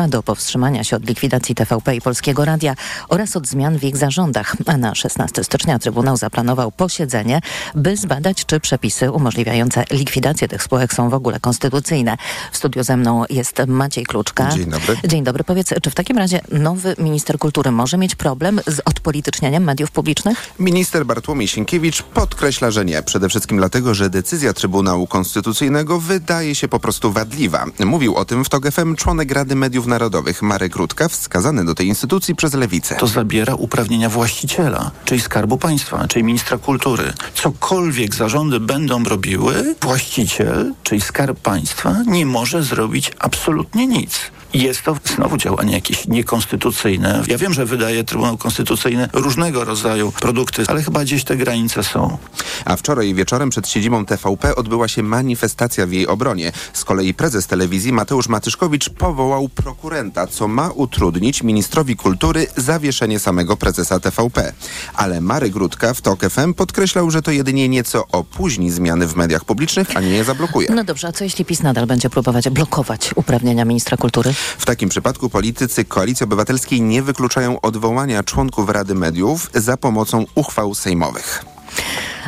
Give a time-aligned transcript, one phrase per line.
[0.00, 2.74] państwa do powstrzymania się od likwidacji TVP i Polskiego Radia
[3.08, 4.56] oraz od zmian w ich zarządach.
[4.66, 7.40] A na 16 stycznia Trybunał zaplanował posiedzenie,
[7.74, 12.16] by zbadać, czy przepisy umożliwiające likwidację tych spółek są w ogóle konstytucyjne.
[12.52, 14.48] W studiu ze mną jest Maciej Kluczka.
[14.48, 14.96] Dzień dobry.
[15.04, 15.44] Dzień dobry.
[15.44, 20.50] Powiedz, czy w takim razie nowy minister kultury może mieć problem z odpolitycznieniem mediów publicznych?
[20.58, 23.02] Minister Bartłomiej Sienkiewicz podkreśla, że nie.
[23.02, 27.66] Przede wszystkim dlatego, że decyzja Trybunału Konstytucyjnego wydaje się po prostu wadliwa.
[27.84, 31.86] Mówił o tym w TOG FM członek Rady Mediów Narodowych Marek Rutka, wskazany do tej
[31.86, 32.96] instytucji przez Lewicę.
[32.96, 37.12] To zabiera uprawnienia właściciela, czyli Skarbu Państwa, czyli ministra kultury.
[37.34, 44.20] Cokolwiek zarządy będą robiły, właściciel, czyli Skarb Państwa nie może zrobić absolutnie nic.
[44.54, 47.22] Jest to znowu działanie jakieś niekonstytucyjne.
[47.26, 52.18] Ja wiem, że wydaje Trybunał Konstytucyjny różnego rodzaju produkty, ale chyba gdzieś te granice są.
[52.64, 56.52] A wczoraj wieczorem przed siedzibą TVP odbyła się manifestacja w jej obronie.
[56.72, 63.56] Z kolei prezes telewizji Mateusz Matyszkowicz powołał prokurenta, co ma utrudnić ministrowi kultury zawieszenie samego
[63.56, 64.52] prezesa TVP.
[64.94, 69.44] Ale Marek Rutka w TOK FM podkreślał, że to jedynie nieco opóźni zmiany w mediach
[69.44, 70.68] publicznych, a nie je zablokuje.
[70.74, 74.34] No dobrze, a co jeśli PiS nadal będzie próbować blokować uprawnienia ministra kultury?
[74.58, 80.74] W takim przypadku politycy Koalicji Obywatelskiej nie wykluczają odwołania członków Rady Mediów za pomocą uchwał
[80.74, 81.44] sejmowych.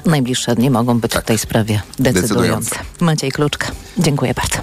[0.07, 2.23] Najbliższe dni mogą być w tej sprawie decydujące.
[2.23, 2.77] Decydujące.
[3.01, 3.67] Maciej Kluczka,
[3.99, 4.59] dziękuję bardzo.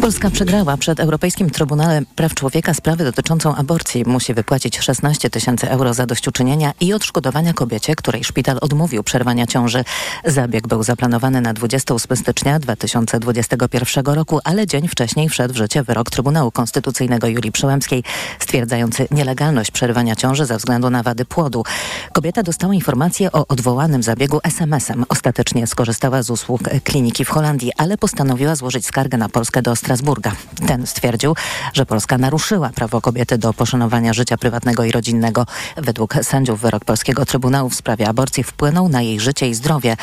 [0.00, 4.04] Polska przegrała przed Europejskim Trybunałem Praw Człowieka sprawę dotyczącą aborcji.
[4.06, 9.84] Musi wypłacić 16 tysięcy euro zadośćuczynienia i odszkodowania kobiecie, której szpital odmówił przerwania ciąży.
[10.24, 16.10] Zabieg był zaplanowany na 28 stycznia 2021 roku, ale dzień wcześniej wszedł w życie wyrok
[16.10, 18.04] Trybunału Konstytucyjnego Julii Przyłębskiej
[18.38, 21.64] stwierdzający nielegalność przerywania ciąży ze względu na wady płodu.
[22.12, 25.04] Kobieta dostała informację o odwołanym zabiegu SMS-em.
[25.08, 30.32] Ostatecznie skorzystała z usług kliniki w Holandii, ale postanowiła złożyć skargę na Polskę do Strasburga.
[30.66, 31.34] Ten stwierdził,
[31.72, 35.46] że Polska naruszyła prawo kobiety do poszanowania życia prywatnego i rodzinnego.
[35.76, 39.96] Według sędziów wyrok polskiego Trybunału w sprawie aborcji wpłynął na jej życie i zdrowie,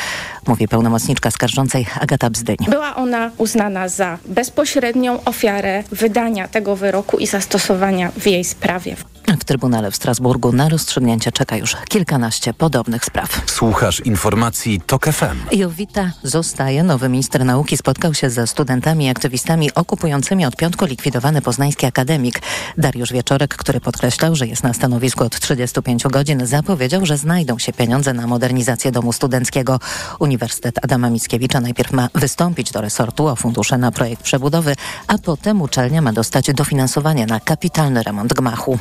[0.46, 2.56] mówi pełnomocniczka skarżącej Agata Bzdyń.
[2.68, 8.96] Była ona uznana za bezpośrednią ofiarę wydania tego wyroku i zastosowania w jej sprawie.
[9.26, 13.42] W Trybunale w Strasburgu na rozstrzygnięcie czeka już kilkanaście podobnych spraw.
[13.46, 15.56] Słuchasz informacji TOK FM.
[15.56, 16.82] Jowita zostaje.
[16.82, 22.42] Nowy minister nauki spotkał się ze studentami i aktywistami okupującymi od piątku likwidowany poznański akademik.
[22.78, 27.72] Dariusz Wieczorek, który podkreślał, że jest na stanowisku od 35 godzin, zapowiedział, że znajdą się
[27.72, 29.80] pieniądze na modernizację domu studenckiego.
[30.18, 34.74] Uniwersytet Adama Mickiewicza najpierw ma wystąpić do resortu o fundusze na projekt przebudowy,
[35.06, 38.78] a potem uczelnia ma dostać dofinansowanie na kapitalny remont gmachu.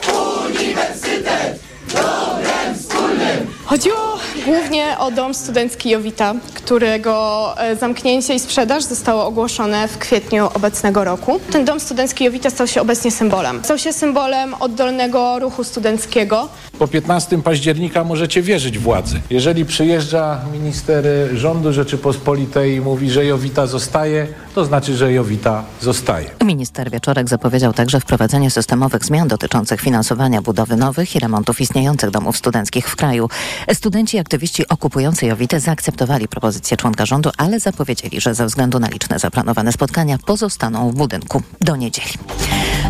[3.66, 4.15] Chodziło
[4.45, 11.03] głównie o dom studencki Jowita, którego e, zamknięcie i sprzedaż zostało ogłoszone w kwietniu obecnego
[11.03, 11.39] roku.
[11.51, 13.63] Ten dom studencki Jowita stał się obecnie symbolem.
[13.63, 16.50] Stał się symbolem oddolnego ruchu studenckiego.
[16.79, 19.22] Po 15 października możecie wierzyć władzy.
[19.29, 26.29] Jeżeli przyjeżdża minister rządu Rzeczypospolitej i mówi, że Jowita zostaje, to znaczy, że Jowita zostaje.
[26.45, 32.38] Minister Wieczorek zapowiedział także wprowadzenie systemowych zmian dotyczących finansowania budowy nowych i remontów istniejących domów
[32.38, 33.29] studenckich w kraju.
[33.73, 38.88] Studenci i aktywiści okupujący Jowitę zaakceptowali propozycję członka rządu, ale zapowiedzieli, że ze względu na
[38.88, 42.12] liczne zaplanowane spotkania pozostaną w budynku do niedzieli.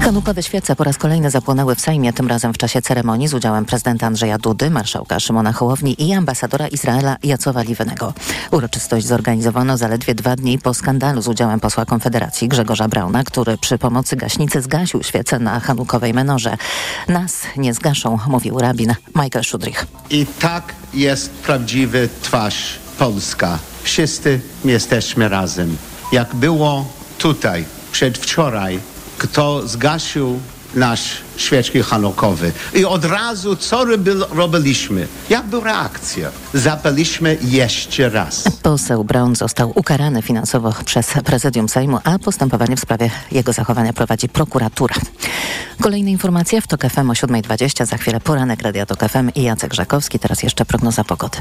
[0.01, 3.65] Hanukowe świece po raz kolejny zapłonęły w Sejmie, tym razem w czasie ceremonii z udziałem
[3.65, 8.13] prezydenta Andrzeja Dudy, marszałka Szymona Hołowni i ambasadora Izraela Jacowa Liwenego.
[8.51, 13.77] Uroczystość zorganizowano zaledwie dwa dni po skandalu z udziałem posła Konfederacji Grzegorza Brauna, który przy
[13.77, 16.57] pomocy gaśnicy zgasił świecę na hanukowej menorze.
[17.07, 19.87] Nas nie zgaszą, mówił rabin Michael Szudrich.
[20.09, 23.59] I tak jest prawdziwy twarz Polska.
[23.83, 25.77] Wszyscy jesteśmy razem.
[26.11, 26.85] Jak było
[27.17, 28.79] tutaj przedwczoraj,
[29.17, 30.39] kto zgasił
[30.75, 32.51] nasz świeczki hanukowy.
[32.73, 35.07] I od razu co robi- robiliśmy?
[35.29, 36.29] Jak była reakcja?
[36.53, 38.43] Zapaliśmy jeszcze raz.
[38.63, 44.29] Poseł Braun został ukarany finansowo przez prezydium Sejmu, a postępowanie w sprawie jego zachowania prowadzi
[44.29, 44.95] prokuratura.
[45.81, 47.85] Kolejne informacje w TOK FM o 7.20.
[47.85, 50.19] Za chwilę poranek Radia TOK FM i Jacek Żakowski.
[50.19, 51.37] Teraz jeszcze prognoza pogody.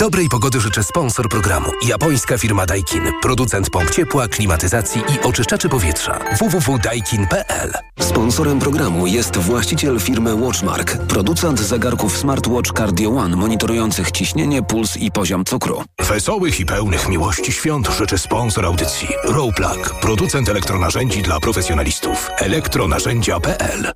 [0.00, 1.70] Dobrej pogody życzę sponsor programu.
[1.86, 3.12] Japońska firma Daikin.
[3.22, 6.18] Producent pomp ciepła, klimatyzacji i oczyszczaczy powietrza.
[6.38, 14.96] www.daikin.pl Sponsorem programu jest właściciel firmy Watchmark, producent zegarków smartwatch Cardio One monitorujących ciśnienie, puls
[14.96, 15.84] i poziom cukru.
[16.08, 22.30] Wesołych i pełnych miłości świąt życzy sponsor audycji Rowplug, producent elektronarzędzi dla profesjonalistów.
[22.38, 23.92] elektronarzędzia.pl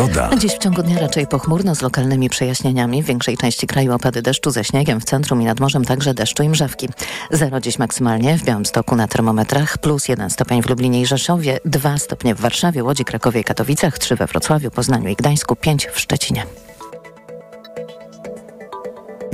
[0.00, 0.30] Pogoda.
[0.38, 3.02] Dziś w ciągu dnia raczej pochmurno z lokalnymi przejaśnieniami.
[3.02, 6.42] W większej części kraju opady deszczu ze śniegiem, w centrum i nad morzem także deszczu
[6.42, 6.88] i mrzawki.
[7.30, 11.98] Zero dziś maksymalnie w Białymstoku na termometrach, plus jeden stopień w Lublinie i Rzeszowie, dwa
[11.98, 16.00] stopnie w Warszawie, Łodzi, Krakowie i Katowicach, trzy we Wrocławiu, Poznaniu i Gdańsku, pięć w
[16.00, 16.46] Szczecinie.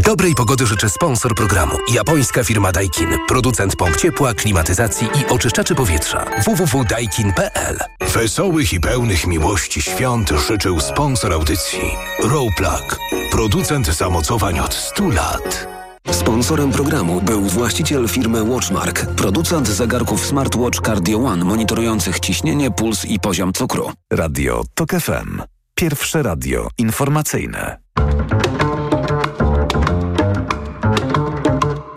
[0.06, 1.72] Dobrej pogody życzę sponsor programu.
[1.92, 3.08] Japońska firma Daikin.
[3.28, 6.24] Producent pomp ciepła, klimatyzacji i oczyszczaczy powietrza.
[6.44, 7.78] www.daikin.pl
[8.14, 11.80] Wesołych i pełnych miłości świąt życzył sponsor audycji
[12.22, 12.98] Rowplug.
[13.30, 15.68] Producent zamocowań od 100 lat.
[16.10, 23.20] Sponsorem programu był właściciel firmy Watchmark, producent zegarków smartwatch Cardio One monitorujących ciśnienie, puls i
[23.20, 23.92] poziom cukru.
[24.12, 25.42] Radio TOK FM.
[25.74, 27.78] Pierwsze radio informacyjne.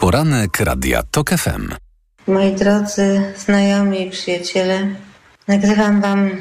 [0.09, 1.75] Poranek Radia TOK FM.
[2.27, 4.87] Moi drodzy znajomi i przyjaciele,
[5.47, 6.31] nagrywam wam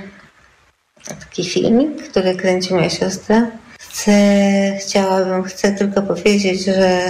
[1.08, 3.46] taki filmik, który kręci moja siostra.
[3.78, 4.12] Chcę,
[4.80, 7.00] chciałabym, chcę tylko powiedzieć, że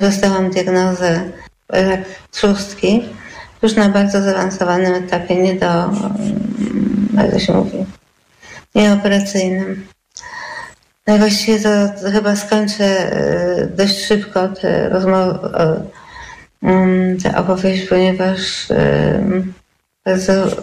[0.00, 1.30] dostałam diagnozę
[1.68, 2.00] rak
[2.30, 3.02] trzustki
[3.62, 5.90] już na bardzo zaawansowanym etapie, nie do,
[7.16, 7.86] jak to się mówi,
[8.74, 9.86] nieoperacyjnym.
[11.06, 11.70] No i właściwie to,
[12.12, 13.16] chyba skończę
[13.62, 15.82] y, dość szybko tę rozmowę,
[17.22, 18.74] tę opowieść, ponieważ y,
[20.04, 20.56] bardzo y,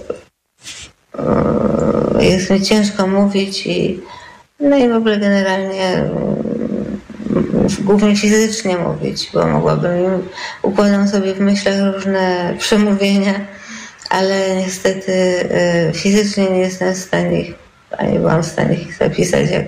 [2.20, 4.02] jest mi ciężko mówić i
[4.60, 6.10] no i w ogóle generalnie
[7.80, 10.30] głównie fizycznie mówić, bo mogłabym
[10.62, 13.34] układam sobie w myślach różne przemówienia,
[14.10, 15.14] ale niestety
[15.94, 19.66] fizycznie nie jestem w stanie ich a nie byłam w stanie ich zapisać, jak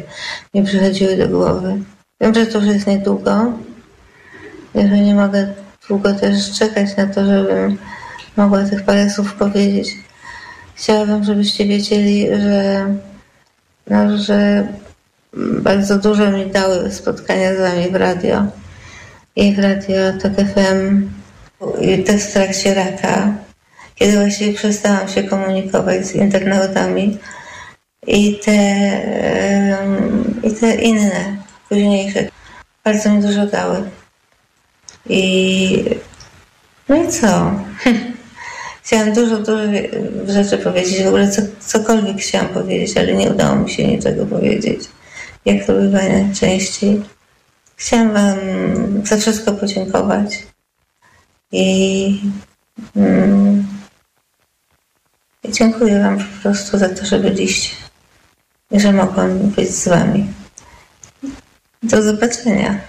[0.54, 1.78] mi przychodziły do głowy.
[2.22, 3.54] Wiem, że to już jest niedługo,
[4.76, 5.54] że nie mogę
[5.88, 7.78] długo też czekać na to, żebym
[8.38, 9.96] mogła tych parę słów powiedzieć.
[10.76, 12.86] Chciałabym, żebyście wiedzieli, że,
[13.88, 14.68] no, że
[15.62, 18.46] bardzo dużo mi dały spotkania z wami w radio
[19.36, 21.10] i w radio TOK FM
[21.82, 23.34] i też w trakcie raka,
[23.96, 27.18] kiedy właściwie przestałam się komunikować z internautami,
[28.08, 28.58] i te,
[30.44, 31.38] i te inne,
[31.70, 32.28] późniejsze,
[32.84, 33.90] bardzo mi dużo dały.
[35.10, 35.86] I
[36.90, 37.52] no i co?
[38.84, 39.58] Chciałam dużo, dużo
[40.28, 44.82] rzeczy powiedzieć, w ogóle co, cokolwiek chciałam powiedzieć, ale nie udało mi się niczego powiedzieć.
[45.46, 47.02] Jak to bywa najczęściej.
[47.76, 48.38] Chciałam Wam
[49.06, 50.44] za wszystko podziękować
[51.52, 52.22] i
[52.96, 53.68] mm,
[55.50, 57.91] dziękuję Wam po prostu za to, że byliście
[58.72, 60.34] że mogłam być z Wami.
[61.84, 62.82] Do zobaczenia.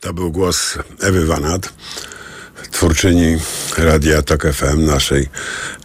[0.00, 1.72] To był głos Ewy Wanat,
[2.70, 3.38] twórczyni
[3.78, 5.28] Radia Tok FM, naszej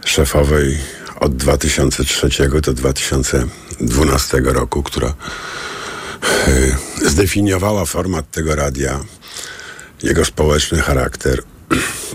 [0.04, 0.78] szefowej
[1.20, 2.28] od 2003
[2.62, 5.14] do 2012 roku, która
[6.48, 6.76] y,
[7.08, 9.00] zdefiniowała format tego radia,
[10.02, 11.42] jego społeczny charakter.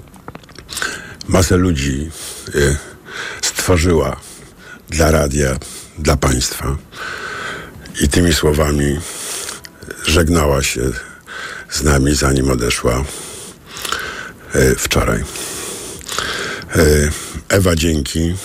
[1.27, 2.09] Masę ludzi
[2.55, 2.77] y,
[3.41, 4.26] stworzyła
[4.89, 5.57] dla radia,
[5.99, 6.77] dla państwa.
[8.01, 8.99] I tymi słowami
[10.05, 10.81] żegnała się
[11.69, 13.03] z nami, zanim odeszła
[14.53, 15.23] e, wczoraj.
[16.75, 16.85] E,
[17.49, 18.35] Ewa, dzięki.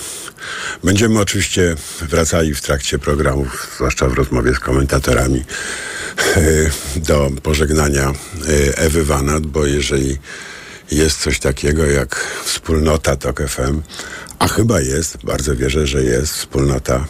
[0.83, 5.43] Będziemy oczywiście wracali w trakcie programów, zwłaszcza w rozmowie z komentatorami,
[6.35, 6.41] e,
[6.95, 8.13] do pożegnania
[8.75, 10.19] Ewy Wanat, bo jeżeli
[10.91, 13.81] jest coś takiego jak wspólnota TOK FM,
[14.43, 17.05] a chyba jest, bardzo wierzę, że jest wspólnota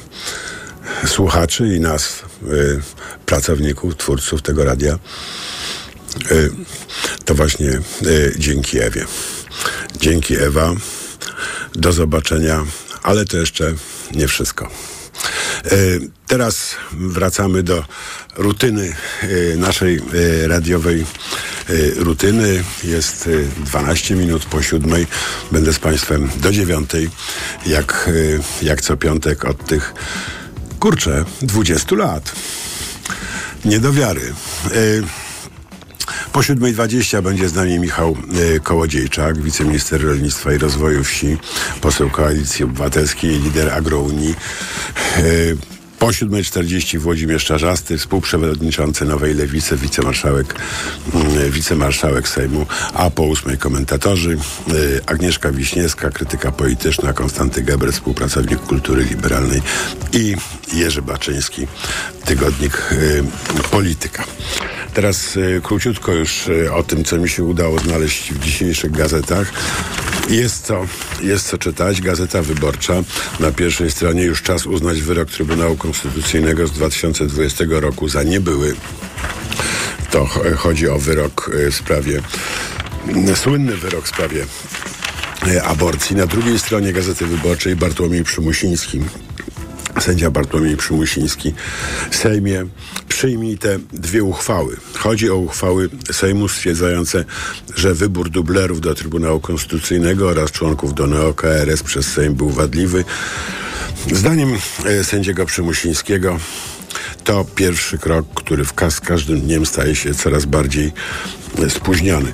[1.06, 2.82] słuchaczy i nas, y,
[3.26, 5.00] pracowników, twórców tego radia.
[6.32, 6.52] Y,
[7.26, 7.70] to właśnie
[8.06, 9.06] y, dzięki Ewie.
[10.00, 10.74] Dzięki Ewa.
[11.76, 12.66] Do zobaczenia,
[13.04, 13.74] ale to jeszcze
[14.12, 14.70] nie wszystko.
[15.72, 17.86] Y, teraz wracamy do
[18.36, 21.06] rutyny y, naszej y, radiowej
[21.96, 22.64] rutyny.
[22.84, 25.08] Jest 12 minut po siódmej.
[25.52, 27.10] Będę z Państwem do dziewiątej,
[27.66, 28.10] jak,
[28.62, 29.94] jak co piątek od tych,
[30.80, 32.36] kurczę, 20 lat.
[33.66, 34.34] Nie do wiary.
[36.34, 38.18] Po 7.20 będzie z nami Michał
[38.64, 41.38] Kołodziejczak, wiceminister rolnictwa i rozwoju wsi,
[41.82, 44.36] poseł Koalicji Obywatelskiej, lider Agrounii.
[46.04, 50.56] Po 7.40 Włodzimierz Czarzasty, współprzewodniczący Nowej Lewicy, wicemarszałek,
[51.14, 54.38] mm, wicemarszałek Sejmu, a po 8 komentatorzy
[54.74, 59.62] y, Agnieszka Wiśniewska, krytyka polityczna, Konstanty Geber, współpracownik kultury liberalnej
[60.14, 60.36] i
[60.74, 61.68] Jerzy Baczyński,
[62.26, 63.24] tygodnik y,
[63.72, 64.24] Polityka.
[64.94, 69.54] Teraz y, króciutko już o tym, co mi się udało znaleźć w dzisiejszych gazetach.
[70.30, 70.86] Jest co,
[71.22, 72.02] jest co czytać.
[72.02, 72.94] Gazeta Wyborcza
[73.40, 75.93] na pierwszej stronie już czas uznać wyrok Trybunału Konstytucyjnego
[76.68, 78.76] z 2020 roku za niebyły.
[80.12, 80.26] To
[80.58, 82.22] chodzi o wyrok e, w sprawie,
[83.36, 84.46] słynny wyrok w sprawie
[85.48, 86.16] e, aborcji.
[86.16, 89.02] Na drugiej stronie Gazety Wyborczej Bartłomiej Przymusiński
[90.00, 91.54] sędzia Bartłomiej Przymusiński
[92.12, 92.66] Sejmie
[93.08, 94.78] przyjmij te dwie uchwały.
[94.94, 97.26] Chodzi o uchwały Sejmu stwierdzające,
[97.76, 103.06] że wybór dublerów do Trybunału Konstytucyjnego oraz członków do NeoKRS przez Sejm był wadliwy.
[104.12, 106.40] Zdaniem e, sędziego Przymusińskiego
[107.24, 110.92] to pierwszy krok, który w z każdym dniem staje się coraz bardziej
[111.60, 112.34] e, spóźniony.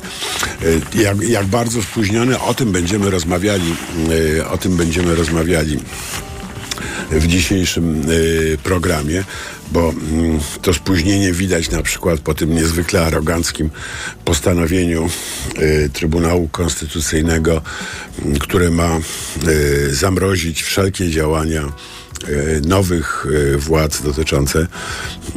[0.96, 3.76] E, jak, jak bardzo spóźniony, o tym będziemy rozmawiali,
[4.52, 5.80] o tym będziemy rozmawiali
[7.12, 9.24] w dzisiejszym y, programie,
[9.72, 13.70] bo mm, to spóźnienie widać na przykład po tym niezwykle aroganckim
[14.26, 15.10] postanowieniu
[15.60, 17.62] y, Trybunału Konstytucyjnego,
[18.36, 19.00] y, które ma
[19.48, 21.72] y, zamrozić wszelkie działania
[22.66, 24.68] nowych władz dotyczące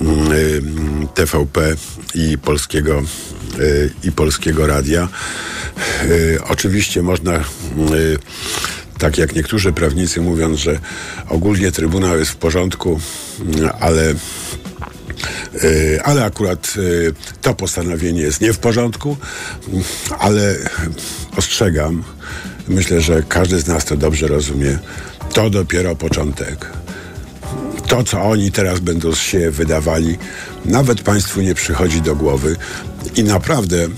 [0.01, 1.75] mm, TVP
[2.15, 3.03] i polskiego
[4.05, 5.09] i polskiego radia.
[6.49, 7.45] Oczywiście można
[9.03, 10.79] tak jak niektórzy prawnicy mówią, że
[11.29, 13.01] ogólnie Trybunał jest w porządku,
[13.81, 14.15] ale e,
[16.05, 19.17] ale akurat e, to postanowienie jest nie w porządku,
[20.19, 20.57] ale
[21.37, 22.05] ostrzegam,
[22.69, 24.79] myślę, że każdy z nas to dobrze rozumie,
[25.33, 26.71] to dopiero początek.
[27.87, 30.19] To, co oni teraz będą się wydawali,
[30.65, 32.57] nawet Państwu nie przychodzi do głowy
[33.17, 33.89] i naprawdę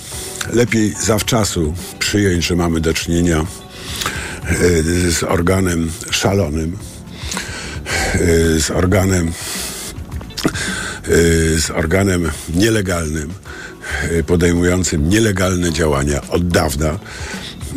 [0.53, 3.47] lepiej zawczasu przyjąć, że mamy do czynienia
[5.11, 6.77] z organem szalonym,
[8.15, 9.33] e, z organem e,
[11.61, 13.33] z organem nielegalnym,
[14.27, 16.99] podejmującym nielegalne działania od dawna,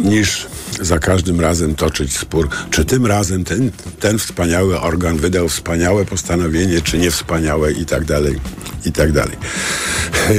[0.04, 0.48] niż
[0.82, 6.82] za każdym razem toczyć spór, czy tym razem ten, ten wspaniały organ wydał wspaniałe postanowienie,
[6.82, 8.40] czy nie wspaniałe i tak dalej,
[8.86, 9.38] i tak dalej.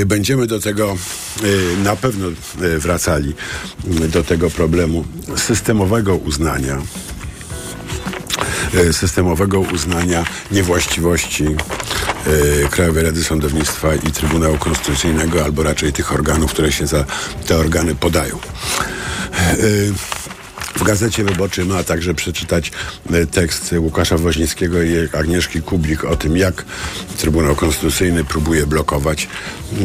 [0.06, 0.96] Będziemy do tego
[1.44, 2.28] Y, na pewno
[2.62, 3.34] y, wracali
[4.12, 5.04] do tego problemu
[5.36, 6.78] systemowego uznania
[8.92, 11.44] systemowego uznania niewłaściwości
[12.70, 17.04] Krajowej Rady Sądownictwa i Trybunału Konstytucyjnego, albo raczej tych organów, które się za
[17.46, 18.38] te organy podają.
[20.74, 22.72] W Gazecie Wyborczej ma także przeczytać
[23.12, 26.64] e, tekst Łukasza Woźnickiego i Agnieszki Kublik o tym, jak
[27.18, 29.28] Trybunał Konstytucyjny próbuje blokować,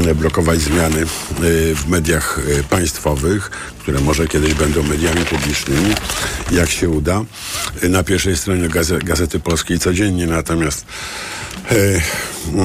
[0.08, 1.06] e, blokować zmiany e,
[1.76, 3.50] w mediach państwowych,
[3.80, 5.94] które może kiedyś będą mediami publicznymi,
[6.52, 7.22] jak się uda.
[7.90, 8.70] Na pierwszej stronie
[9.04, 11.43] Gazety Polskiej codziennie, natomiast e,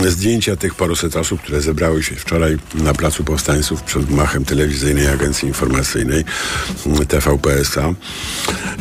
[0.09, 5.49] zdjęcia tych paruset osób, które zebrały się wczoraj na Placu Powstańców przed gmachem telewizyjnej Agencji
[5.49, 6.25] Informacyjnej
[7.09, 7.95] TVPSA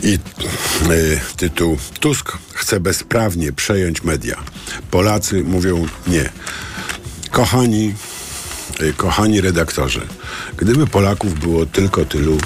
[0.04, 0.20] i e,
[1.38, 4.36] tytuł Tusk chce bezprawnie przejąć media.
[4.92, 6.30] Polacy mówią nie.
[7.32, 7.96] Kochani,
[8.80, 10.02] e, kochani redaktorzy,
[10.58, 12.38] gdyby Polaków było tylko tylu,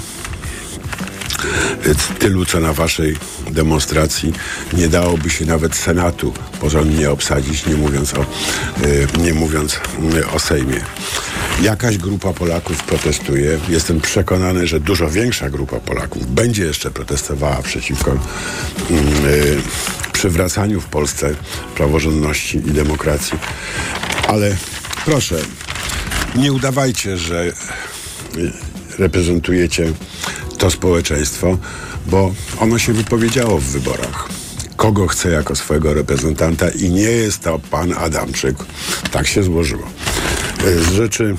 [2.18, 3.16] tylu, co na waszej
[3.50, 4.32] demonstracji
[4.72, 8.26] nie dałoby się nawet Senatu porządnie obsadzić, nie mówiąc o, e,
[9.22, 9.80] nie mówiąc
[10.20, 10.80] e, o Sejmie.
[11.62, 13.58] Jakaś grupa Polaków protestuje.
[13.68, 18.16] Jestem przekonany, że dużo większa grupa Polaków będzie jeszcze protestowała przeciwko e,
[20.12, 21.34] przywracaniu w Polsce
[21.74, 23.38] praworządności i demokracji.
[24.28, 24.56] Ale
[25.04, 25.36] proszę,
[26.34, 27.52] nie udawajcie, że
[28.98, 29.92] reprezentujecie
[30.58, 31.58] to społeczeństwo,
[32.06, 34.28] bo ono się wypowiedziało w wyborach.
[34.76, 38.56] Kogo chce jako swojego reprezentanta i nie jest to pan Adamczyk.
[39.10, 39.88] Tak się złożyło.
[40.64, 41.36] E, z rzeczy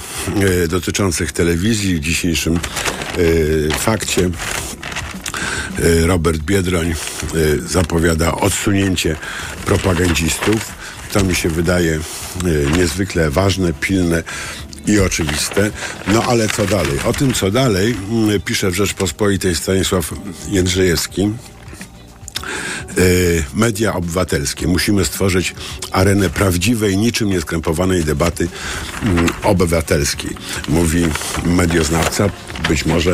[0.64, 2.60] e, dotyczących telewizji w dzisiejszym e,
[3.78, 4.30] fakcie
[6.06, 6.94] Robert Biedroń
[7.66, 9.16] zapowiada odsunięcie
[9.66, 10.72] propagandzistów.
[11.14, 12.00] To mi się wydaje
[12.78, 14.24] niezwykle ważne, pilne
[14.88, 15.72] i oczywiste.
[16.08, 17.00] No ale co dalej?
[17.06, 20.14] O tym, co dalej, mm, pisze w Rzeczpospolitej Stanisław
[20.50, 21.30] Jędrzejewski.
[22.98, 24.68] Yy, media obywatelskie.
[24.68, 25.56] Musimy stworzyć
[25.92, 29.10] arenę prawdziwej, niczym nieskrępowanej debaty yy,
[29.44, 30.36] obywatelskiej.
[30.68, 31.06] Mówi
[31.46, 32.30] medioznawca,
[32.70, 33.12] być może,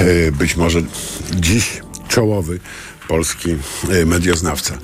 [0.00, 0.82] yy, być może
[1.34, 2.60] dziś czołowy
[3.08, 3.56] polski
[4.06, 4.78] medioznawca.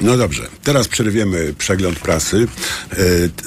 [0.00, 2.46] No dobrze, teraz przerwiemy przegląd prasy.
[2.92, 2.96] E,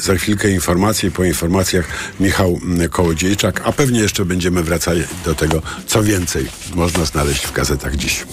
[0.02, 1.88] za chwilkę informacje po informacjach
[2.20, 2.60] Michał
[2.92, 8.26] Kołodziejczak, a pewnie jeszcze będziemy wracali do tego, co więcej można znaleźć w gazetach dziś.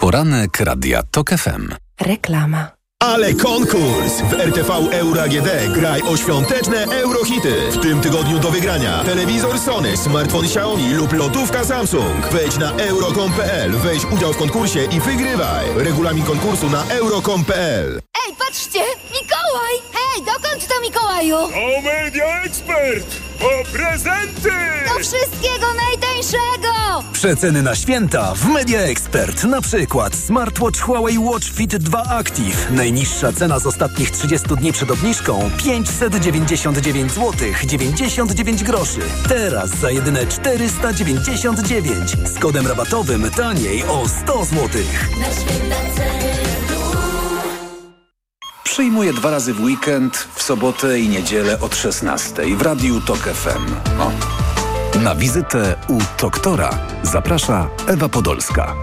[0.00, 1.68] Poranek Radia TOK FM.
[2.00, 2.81] Reklama.
[3.02, 4.20] Ale konkurs!
[4.30, 7.54] W RTV Euro AGD graj o świąteczne eurohity.
[7.72, 12.28] W tym tygodniu do wygrania telewizor Sony, smartfon Xiaomi lub lotówka Samsung.
[12.32, 15.66] Wejdź na euro.com.pl, weź udział w konkursie i wygrywaj.
[15.76, 18.11] Regulamin konkursu na euro.com.pl
[18.52, 18.80] patrzcie!
[19.12, 19.74] Mikołaj!
[19.92, 21.36] Hej, dokąd to Mikołaju?
[21.36, 23.06] O Media Expert!
[23.38, 24.50] Po prezenty!
[24.88, 27.04] Do wszystkiego najtańszego!
[27.12, 29.44] Przeceny na święta w Media Expert.
[29.44, 32.70] Na przykład smartwatch Huawei Watch Fit 2 Active.
[32.70, 37.32] Najniższa cena z ostatnich 30 dni przed obniżką 599 zł
[37.64, 39.00] 99 groszy.
[39.28, 42.10] Teraz za jedyne 499.
[42.24, 44.82] Z kodem rabatowym taniej o 100 zł.
[45.20, 46.31] Na święta
[48.72, 53.74] Przyjmuję dwa razy w weekend, w sobotę i niedzielę od 16 w Radiu Tok FM.
[54.00, 54.10] O.
[54.98, 56.70] Na wizytę u doktora
[57.02, 58.74] zaprasza Ewa Podolska.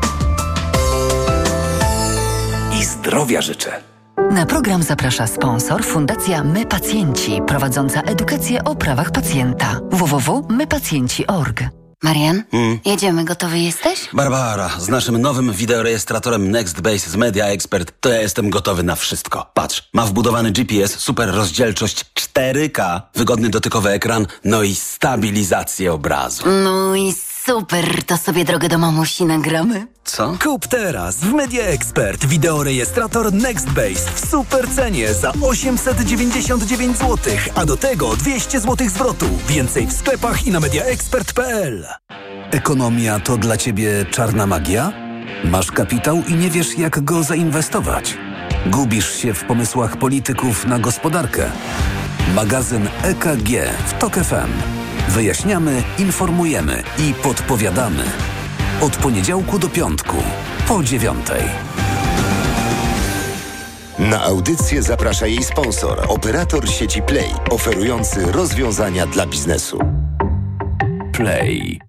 [2.80, 3.84] I zdrowia życzę.
[4.32, 9.80] Na program zaprasza sponsor Fundacja My Pacjenci, prowadząca edukację o prawach pacjenta.
[9.92, 11.64] www.mypacjenci.org.
[12.04, 12.44] Marian,
[12.86, 14.10] jedziemy, gotowy jesteś?
[14.14, 19.52] Barbara, z naszym nowym wideorejestratorem NextBase z Media Expert to ja jestem gotowy na wszystko.
[19.54, 26.44] Patrz, ma wbudowany GPS, super rozdzielczość 4K, wygodny dotykowy ekran, no i stabilizację obrazu.
[26.64, 27.14] No i
[27.50, 29.88] super, to sobie drogę do mamusi nagramy.
[30.04, 30.38] Co?
[30.44, 37.18] Kup teraz w Media Expert wideorejestrator NextBase w super cenie za 899 zł,
[37.56, 39.26] a do tego 200 zł zwrotu.
[39.48, 41.88] Więcej w sklepach i na mediaexpert.pl.
[42.52, 44.92] Ekonomia to dla Ciebie czarna magia?
[45.44, 48.18] Masz kapitał i nie wiesz, jak go zainwestować?
[48.66, 51.52] Gubisz się w pomysłach polityków na gospodarkę?
[52.36, 53.50] Magazyn EKG
[53.88, 54.89] w TOK FM.
[55.10, 58.04] Wyjaśniamy, informujemy i podpowiadamy.
[58.82, 60.18] Od poniedziałku do piątku,
[60.68, 61.42] po dziewiątej.
[64.00, 69.80] Na audycję zaprasza jej sponsor, operator sieci Play, oferujący rozwiązania dla biznesu.
[71.14, 71.89] Play.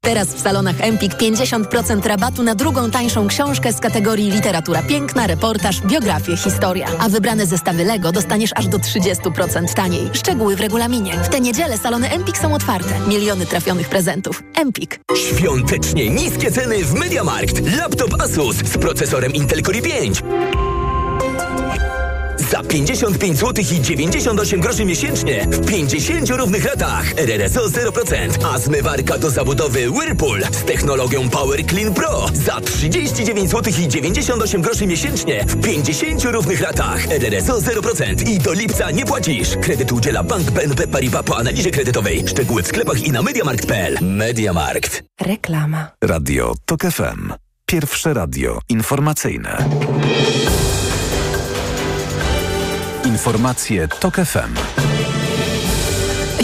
[0.00, 5.80] Teraz w salonach Empik 50% rabatu na drugą tańszą książkę z kategorii literatura piękna, reportaż,
[5.80, 6.86] biografie, historia.
[6.98, 10.10] A wybrane zestawy Lego dostaniesz aż do 30% taniej.
[10.12, 11.12] Szczegóły w regulaminie.
[11.12, 13.00] W tę niedzielę salony Empik są otwarte.
[13.08, 14.42] Miliony trafionych prezentów.
[14.54, 15.00] Empik.
[15.16, 17.76] Świątecznie niskie ceny w MediaMarkt.
[17.76, 20.22] Laptop Asus z procesorem Intel Core i5.
[22.38, 27.12] Za 55 zł i 98 groszy miesięcznie w 50 równych latach.
[27.16, 28.46] RRSO 0%.
[28.46, 34.62] A zmywarka do zabudowy Whirlpool z technologią Power Clean Pro za 39 zł i 98
[34.62, 37.06] groszy miesięcznie w 50 równych latach.
[37.10, 38.28] RRSO 0%.
[38.28, 39.56] I do lipca nie płacisz.
[39.62, 42.24] Kredyt udziela Bank BNP Paribas po analizie kredytowej.
[42.28, 43.98] Szczegóły w sklepach i na mediamarkt.pl.
[44.00, 45.02] Mediamarkt.
[45.20, 45.90] Reklama.
[46.04, 47.32] Radio TOK FM.
[47.66, 49.68] Pierwsze radio informacyjne.
[53.16, 54.95] Informacje TOK FM.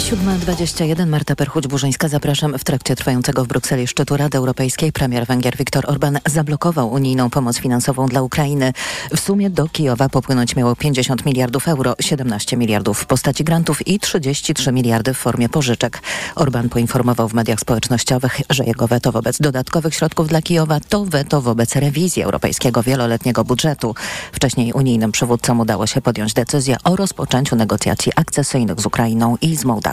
[0.03, 2.09] 7.21 Marta Perchuć-Burzyńska.
[2.09, 2.57] Zapraszam.
[2.57, 7.59] W trakcie trwającego w Brukseli szczytu Rady Europejskiej premier Węgier Viktor Orban zablokował unijną pomoc
[7.59, 8.73] finansową dla Ukrainy.
[9.15, 13.99] W sumie do Kijowa popłynąć miało 50 miliardów euro, 17 miliardów w postaci grantów i
[13.99, 16.01] 33 miliardy w formie pożyczek.
[16.35, 21.41] Orban poinformował w mediach społecznościowych, że jego weto wobec dodatkowych środków dla Kijowa to weto
[21.41, 23.95] wobec rewizji europejskiego wieloletniego budżetu.
[24.31, 29.65] Wcześniej unijnym przywódcom udało się podjąć decyzję o rozpoczęciu negocjacji akcesyjnych z Ukrainą i z
[29.65, 29.92] Mołdawią.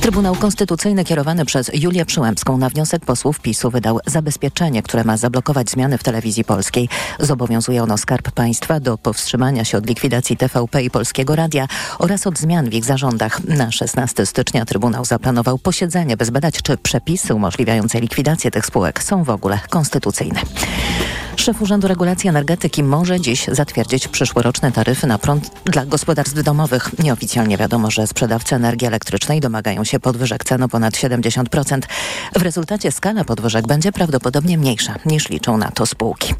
[0.00, 5.70] Trybunał Konstytucyjny kierowany przez Julię Przyłębską na wniosek posłów PiSu wydał zabezpieczenie, które ma zablokować
[5.70, 6.88] zmiany w telewizji polskiej.
[7.18, 11.66] Zobowiązuje ono Skarb Państwa do powstrzymania się od likwidacji TVP i Polskiego Radia
[11.98, 13.44] oraz od zmian w ich zarządach.
[13.44, 19.24] Na 16 stycznia Trybunał zaplanował posiedzenie, by zbadać, czy przepisy umożliwiające likwidację tych spółek są
[19.24, 20.40] w ogóle konstytucyjne.
[21.40, 26.90] Szef Urzędu Regulacji Energetyki może dziś zatwierdzić przyszłoroczne taryfy na prąd dla gospodarstw domowych.
[26.98, 31.80] Nieoficjalnie wiadomo, że sprzedawcy energii elektrycznej domagają się podwyżek cen o ponad 70%.
[32.36, 36.34] W rezultacie skala podwyżek będzie prawdopodobnie mniejsza niż liczą na to spółki.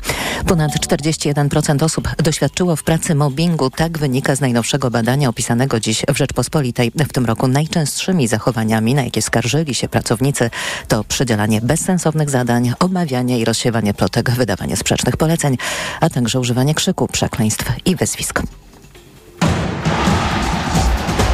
[0.46, 3.70] Ponad 41% osób doświadczyło w pracy mobbingu.
[3.70, 6.92] Tak wynika z najnowszego badania opisanego dziś w Rzeczpospolitej.
[7.08, 10.50] W tym roku najczęstszymi zachowaniami, na jakie skarżyli się pracownicy,
[10.88, 15.57] to przydzielanie bezsensownych zadań, omawianie i rozsiewanie plotek, wydawanie sprzecznych poleceń,
[16.00, 18.42] a także używanie krzyku, przekleństw i wyzwisk.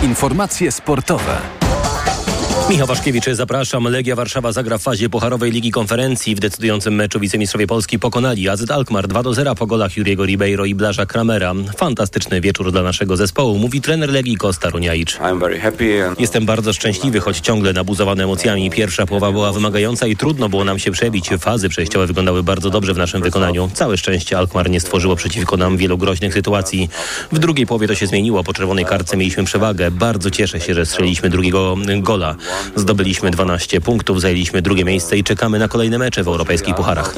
[0.02, 1.65] Informacje sportowe.
[2.70, 3.84] Michał Waszkiewicz, zapraszam.
[3.84, 6.34] Legia Warszawa zagra w fazie Pucharowej Ligi Konferencji.
[6.34, 10.64] W decydującym meczu wicemistrzowie Polski pokonali AZ Alkmaar 2 do 0 po golach Juriego Ribeiro
[10.64, 11.54] i Blaża Kramera.
[11.76, 15.18] Fantastyczny wieczór dla naszego zespołu, mówi trener Legii Kosta Runiajicz.
[16.18, 18.70] Jestem bardzo szczęśliwy, choć ciągle nabuzowany emocjami.
[18.70, 21.30] Pierwsza połowa była wymagająca i trudno było nam się przebić.
[21.38, 23.70] Fazy przejściowe wyglądały bardzo dobrze w naszym wykonaniu.
[23.74, 26.88] Całe szczęście Alkmaar nie stworzyło przeciwko nam wielu groźnych sytuacji.
[27.32, 28.44] W drugiej połowie to się zmieniło.
[28.44, 29.90] Po czerwonej kartce mieliśmy przewagę.
[29.90, 32.36] Bardzo cieszę się, że strzeliliśmy drugiego gola.
[32.76, 37.14] Zdobyliśmy 12 punktów, zajęliśmy drugie miejsce i czekamy na kolejne mecze w europejskich pucharach.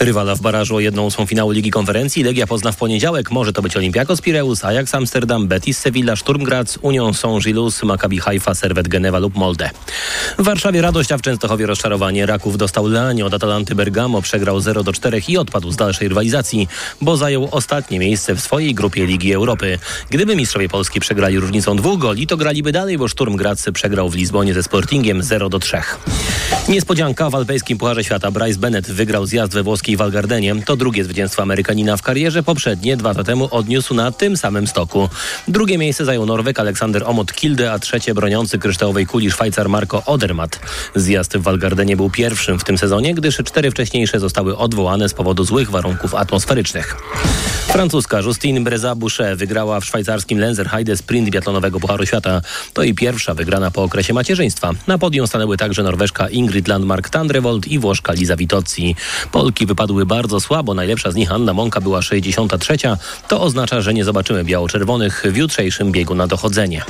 [0.00, 3.30] Rywala w barażu o jedną ósmą finału Ligi Konferencji Legia pozna w poniedziałek.
[3.30, 8.54] Może to być Olympiakos Pireus, Ajax Amsterdam, Betis Sevilla, Sturm Graz, Union Saint-Gilloise, Maccabi Haifa,
[8.54, 9.70] Servet Genewa lub Molde.
[10.38, 12.26] W Warszawie radość, a w Częstochowie rozczarowanie.
[12.26, 16.68] Raków dostał Leanie od Atalanty Bergamo, przegrał 0 do 4 i odpadł z dalszej rywalizacji,
[17.00, 19.78] bo zajął ostatnie miejsce w swojej grupie Ligi Europy.
[20.10, 24.14] Gdyby mistrzowie Polski przegrali różnicą dwóch goli, to graliby dalej, bo Sturm Graz przegrał w
[24.14, 25.76] Lizbonie ze Sportingiem 0 do 3.
[26.68, 28.30] Niespodzianka w alpejskim Pucharze Świata.
[28.30, 30.62] Bryce Bennett wygrał zjazd we włoskiej Walgardenie.
[30.64, 32.42] To drugie zwycięstwo Amerykanina w karierze.
[32.42, 35.08] Poprzednie dwa lata temu odniósł na tym samym stoku.
[35.48, 40.60] Drugie miejsce zajął Norweg Aleksander Omot Kilde, a trzecie broniący kryształowej kuli Szwajcar Marco Odermatt.
[40.94, 45.44] Zjazd w Walgardenie był pierwszym w tym sezonie, gdyż cztery wcześniejsze zostały odwołane z powodu
[45.44, 46.96] złych warunków atmosferycznych.
[47.68, 52.40] Francuska Justine Breza-Boucher wygrała w szwajcarskim Lenzerheide sprint biatlonowego Pucharu Świata.
[52.72, 54.70] To i pierwsza wygrana po okresie macierzyństwa.
[54.86, 58.96] Na podium stanęły także Norweszka Ingrid Landmark-Tandrevold i Włoszka Liza Vitozzi.
[59.32, 62.76] Polki wypadły bardzo słabo, najlepsza z nich Anna Monka była 63.
[63.28, 66.82] To oznacza, że nie zobaczymy biało-czerwonych w jutrzejszym biegu na dochodzenie.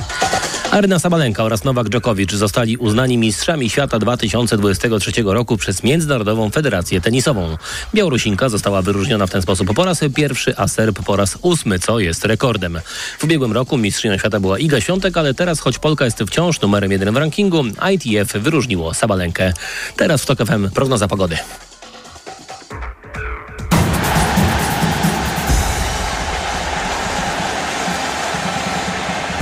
[0.71, 7.57] Aryna Sabalenka oraz Nowak Dżokowicz zostali uznani mistrzami świata 2023 roku przez Międzynarodową Federację Tenisową.
[7.93, 11.99] Białorusinka została wyróżniona w ten sposób po raz pierwszy, a Serb po raz ósmy, co
[11.99, 12.79] jest rekordem.
[13.19, 16.91] W ubiegłym roku mistrzynią świata była Iga Świątek, ale teraz, choć Polka jest wciąż numerem
[16.91, 17.63] jeden w rankingu,
[17.93, 19.53] ITF wyróżniło Sabalenkę.
[19.95, 21.37] Teraz w TOK FM prognoza pogody.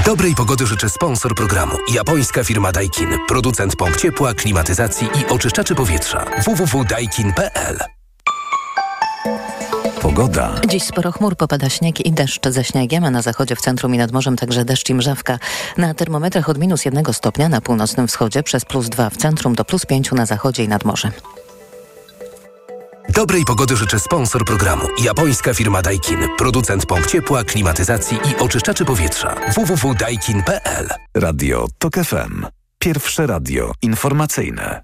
[0.06, 1.78] Dobrej pogody życzy sponsor programu.
[1.94, 3.10] Japońska firma Daikin.
[3.28, 6.26] Producent pomp ciepła, klimatyzacji i oczyszczaczy powietrza.
[6.46, 7.97] www.daikin.pl
[10.08, 10.54] Pogoda.
[10.68, 13.98] Dziś sporo chmur, popada śnieg i deszcz ze śniegiem, a na zachodzie w centrum i
[13.98, 15.40] nad morzem także deszcz i mrzawka.
[15.78, 19.66] Na termometrach od minus jednego stopnia na północnym wschodzie przez plus dwa w centrum do
[19.66, 21.12] plus pięciu na zachodzie i nad morzem.
[23.10, 24.84] Dobrej pogody życzy sponsor programu.
[25.04, 26.20] Japońska firma Daikin.
[26.38, 29.36] Producent pomp ciepła, klimatyzacji i oczyszczaczy powietrza.
[29.56, 32.46] www.daikin.pl Radio TOK FM.
[32.80, 34.82] Pierwsze radio informacyjne.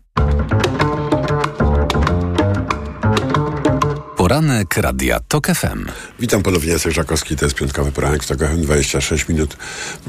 [4.34, 5.86] Poranek Radia TOK FM.
[6.20, 9.58] Witam ponownie, Jacek Żakowski, to jest piątkowy poranek w TOK FM, 26 minut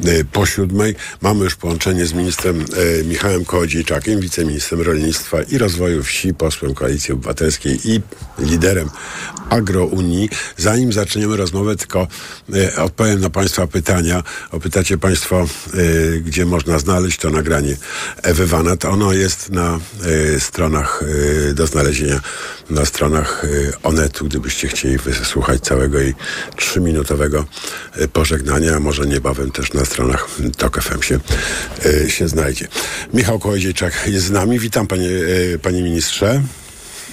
[0.06, 0.94] y, po siódmej.
[1.22, 2.64] Mamy już połączenie z ministrem
[3.00, 8.00] y, Michałem Kołodziejczakiem, wiceministrem rolnictwa i rozwoju wsi, posłem Koalicji Obywatelskiej i
[8.38, 8.90] liderem
[9.50, 10.30] Agrounii.
[10.56, 12.08] Zanim zaczniemy rozmowę, tylko
[12.54, 14.22] y, odpowiem na Państwa pytania.
[14.50, 15.46] Opytacie Państwo,
[16.20, 17.76] gdzie można znaleźć to nagranie
[18.22, 18.84] Ewy Wanat.
[18.84, 19.78] Ono jest na
[20.38, 21.04] stronach
[21.54, 22.20] do znalezienia,
[22.70, 23.46] na stronach
[24.22, 26.14] Gdybyście chcieli wysłuchać całego jej
[26.56, 27.44] trzyminutowego
[28.12, 31.18] pożegnania, a może niebawem też na stronach TOK FM się,
[32.08, 32.68] się znajdzie.
[33.14, 34.58] Michał Kołodziejczak jest z nami.
[34.58, 35.08] Witam panie,
[35.62, 36.42] panie ministrze.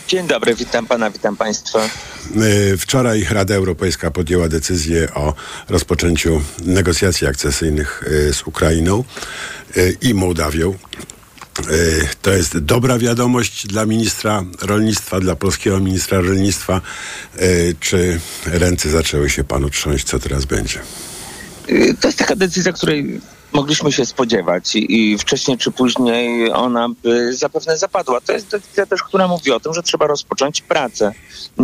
[0.07, 1.89] Dzień dobry, witam pana, witam państwa.
[2.77, 5.33] Wczoraj Rada Europejska podjęła decyzję o
[5.69, 9.03] rozpoczęciu negocjacji akcesyjnych z Ukrainą
[10.01, 10.77] i Mołdawią.
[12.21, 16.81] To jest dobra wiadomość dla ministra rolnictwa, dla polskiego ministra rolnictwa.
[17.79, 20.05] Czy ręce zaczęły się panu trząść?
[20.05, 20.79] Co teraz będzie?
[21.99, 23.21] To jest taka decyzja, której
[23.53, 28.21] mogliśmy się spodziewać i, i wcześniej czy później ona by zapewne zapadła.
[28.21, 31.13] To jest decyzja też, która mówi o tym, że trzeba rozpocząć pracę,
[31.59, 31.63] y,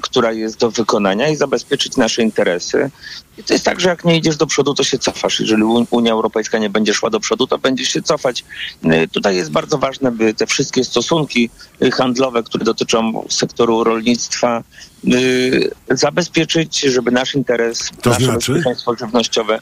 [0.00, 2.90] która jest do wykonania i zabezpieczyć nasze interesy.
[3.38, 5.40] I to jest tak, że jak nie idziesz do przodu, to się cofasz.
[5.40, 8.44] Jeżeli Unia Europejska nie będzie szła do przodu, to będzie się cofać.
[8.84, 11.50] Y, tutaj jest bardzo ważne, by te wszystkie stosunki
[11.92, 14.62] handlowe, które dotyczą sektoru rolnictwa,
[15.04, 18.52] y, zabezpieczyć, żeby nasz interes, To nasze znaczy?
[18.52, 19.60] bezpieczeństwo żywnościowe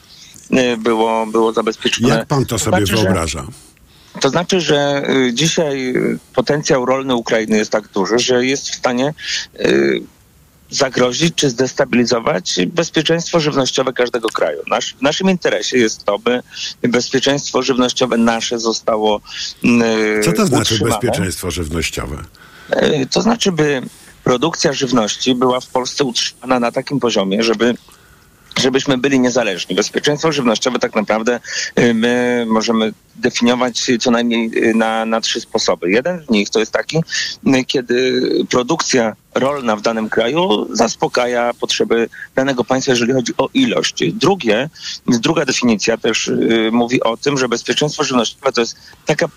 [0.77, 2.09] było, było zabezpieczone.
[2.15, 3.45] Jak pan to sobie znaczy, że- wyobraża?
[4.21, 8.75] to znaczy, że y, dzisiaj y, potencjał rolny Ukrainy jest tak duży, że jest w
[8.75, 9.13] stanie
[9.59, 10.01] y,
[10.69, 14.61] zagrozić czy zdestabilizować bezpieczeństwo żywnościowe każdego kraju.
[14.67, 16.41] Nasz, w naszym interesie jest to, by
[16.81, 19.21] bezpieczeństwo żywnościowe nasze zostało
[19.63, 20.91] y, Co to znaczy utrzymane.
[20.95, 22.23] bezpieczeństwo żywnościowe?
[22.83, 23.81] Y, To znaczy, by
[24.23, 27.75] produkcja żywności była w Polsce utrzymana na takim poziomie, żeby
[28.59, 29.75] żebyśmy byli niezależni.
[29.75, 31.39] Bezpieczeństwo żywnościowe tak naprawdę
[31.79, 35.91] y, my możemy definiować co najmniej y, na, na trzy sposoby.
[35.91, 42.09] Jeden z nich to jest taki, y, kiedy produkcja rolna w danym kraju zaspokaja potrzeby
[42.35, 44.03] danego państwa, jeżeli chodzi o ilość.
[44.13, 44.69] Drugie,
[45.07, 46.31] druga definicja też
[46.71, 49.27] mówi o tym, że bezpieczeństwo żywnościowe to jest taka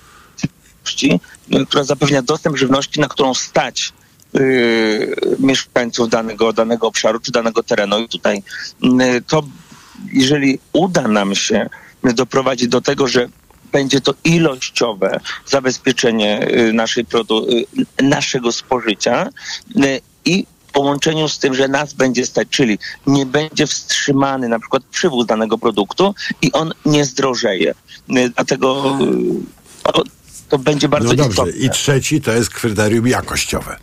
[1.68, 3.92] która zapewnia dostęp żywności, na którą stać
[4.38, 7.98] y, mieszkańców danego, danego obszaru czy danego terenu.
[7.98, 8.42] I tutaj
[8.84, 9.42] y, to,
[10.12, 11.68] jeżeli uda nam się
[12.02, 13.28] doprowadzić do tego, że
[13.72, 17.64] będzie to ilościowe zabezpieczenie y, naszej produ-
[18.02, 19.28] naszego spożycia
[20.24, 24.82] i w połączeniu z tym, że nas będzie stać, czyli nie będzie wstrzymany na przykład
[24.82, 27.74] przywóz danego produktu i on nie zdrożeje.
[28.36, 28.98] Dlatego
[29.82, 30.02] to,
[30.48, 31.42] to będzie bardzo No dobrze.
[31.42, 31.66] istotne.
[31.66, 33.76] I trzeci to jest kryterium jakościowe.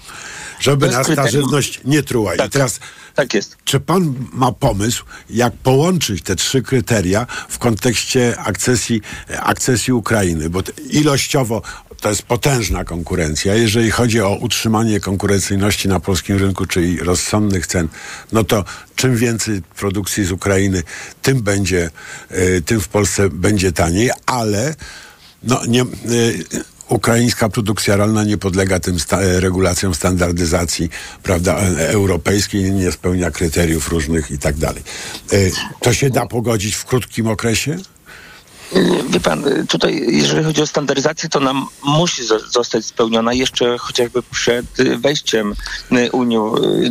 [0.60, 2.36] Żeby nas ta żywność nie truła.
[2.36, 2.80] I teraz,
[3.16, 3.58] tak jest.
[3.64, 9.02] czy pan ma pomysł, jak połączyć te trzy kryteria w kontekście akcesji,
[9.40, 10.50] akcesji Ukrainy?
[10.50, 11.62] Bo ilościowo
[12.02, 13.56] to jest potężna konkurencja.
[13.56, 17.88] Jeżeli chodzi o utrzymanie konkurencyjności na polskim rynku, czyli rozsądnych cen,
[18.32, 18.66] no to
[18.96, 20.84] czym więcej produkcji z Ukrainy,
[21.22, 21.90] tym będzie,
[22.32, 24.76] y, tym w Polsce będzie taniej, ale
[25.44, 26.46] no nie, y,
[26.90, 30.90] ukraińska produkcja rolna nie podlega tym sta- e, regulacjom standardyzacji
[31.24, 34.84] prawda, e, europejskiej, nie spełnia kryteriów różnych i tak dalej.
[35.34, 37.78] Y, To się da pogodzić w krótkim okresie?
[39.10, 44.24] Wie pan, tutaj jeżeli chodzi o standaryzację, to nam musi zo- zostać spełniona jeszcze chociażby
[44.32, 44.66] przed
[44.98, 45.54] wejściem
[46.12, 46.38] Unii,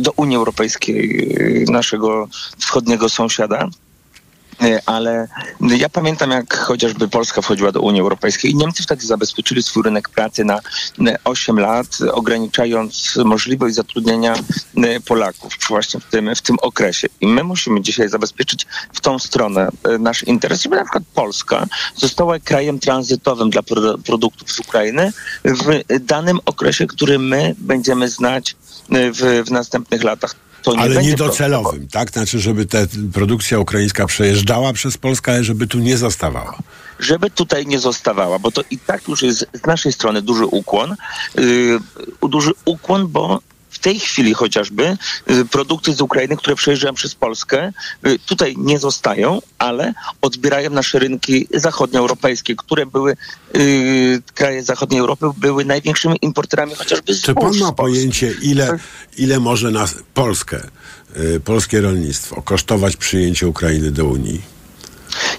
[0.01, 1.27] do Unii Europejskiej
[1.69, 3.69] naszego wschodniego sąsiada.
[4.63, 5.27] Y, Ale
[5.61, 10.09] ja pamiętam, jak chociażby Polska wchodziła do Unii Europejskiej i Niemcy wtedy zabezpieczyli swój rynek
[10.09, 10.61] pracy na y,
[11.23, 17.07] 8 lat, ograniczając możliwość zatrudnienia y, Polaków właśnie w tym, w tym okresie.
[17.21, 21.65] I my musimy dzisiaj zabezpieczyć w tą stronę y, nasz interes, żeby na przykład Polska
[21.95, 25.11] została krajem tranzytowym dla produ- produktów z Ukrainy
[25.45, 28.55] w danym okresie, który my będziemy znać
[28.89, 30.46] w, w następnych latach.
[30.67, 32.11] Nie Ale niedocelowym, tak?
[32.11, 32.77] Znaczy, żeby ta
[33.13, 36.57] produkcja ukraińska przejeżdżała przez Polskę, ale żeby tu nie zostawała.
[36.99, 40.95] żeby tutaj nie zostawała, bo to i tak już jest z naszej strony duży ukłon.
[41.35, 41.79] Yy,
[42.29, 43.39] duży ukłon, bo
[43.77, 44.97] w tej chwili chociażby
[45.31, 47.71] y, produkty z Ukrainy, które przejeżdżają przez Polskę,
[48.07, 53.17] y, tutaj nie zostają, ale odbierają nasze rynki zachodnioeuropejskie, które były,
[53.55, 58.79] y, kraje zachodniej Europy były największymi importerami chociażby z Czy pan ma pojęcie, ile,
[59.17, 60.63] ile może nas Polskę,
[61.17, 64.56] y, polskie rolnictwo kosztować przyjęcie Ukrainy do Unii?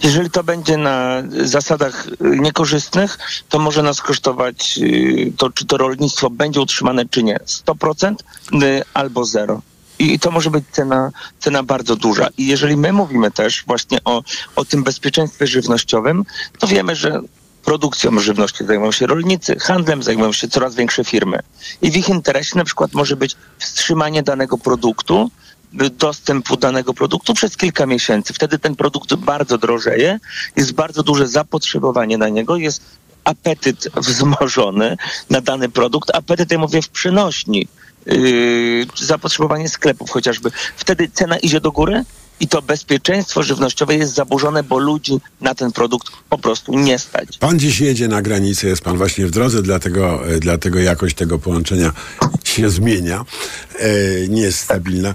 [0.02, 6.30] Jeżeli to będzie na zasadach niekorzystnych, to może nas kosztować y, to, czy to rolnictwo
[6.30, 7.38] będzie utrzymane, czy nie.
[7.66, 8.14] 100%
[8.62, 9.62] y, albo zero.
[9.98, 12.28] I to może być cena, cena bardzo duża.
[12.38, 14.22] I jeżeli my mówimy też właśnie o,
[14.56, 16.24] o tym bezpieczeństwie żywnościowym,
[16.58, 17.20] to wiemy, że
[17.64, 21.38] produkcją żywności zajmują się rolnicy, handlem zajmują się coraz większe firmy.
[21.82, 25.30] I w ich interesie na przykład może być wstrzymanie danego produktu,
[25.72, 28.34] dostępu danego produktu przez kilka miesięcy.
[28.34, 30.20] Wtedy ten produkt bardzo drożeje,
[30.56, 32.82] jest bardzo duże zapotrzebowanie na niego, jest
[33.24, 34.96] apetyt wzmożony
[35.30, 36.10] na dany produkt.
[36.14, 37.68] Apetyt, ja mówię, w przynośni.
[38.06, 40.50] Yy, zapotrzebowanie sklepów chociażby.
[40.76, 42.04] Wtedy cena idzie do góry
[42.40, 47.38] i to bezpieczeństwo żywnościowe jest zaburzone, bo ludzi na ten produkt po prostu nie stać.
[47.38, 51.92] Pan dziś jedzie na granicę, jest pan właśnie w drodze, dlatego, dlatego jakość tego połączenia
[52.58, 53.24] się zmienia,
[53.78, 53.88] e,
[54.28, 55.08] nie jest stabilna.
[55.08, 55.14] E,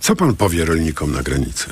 [0.00, 1.64] co pan powie rolnikom na granicy?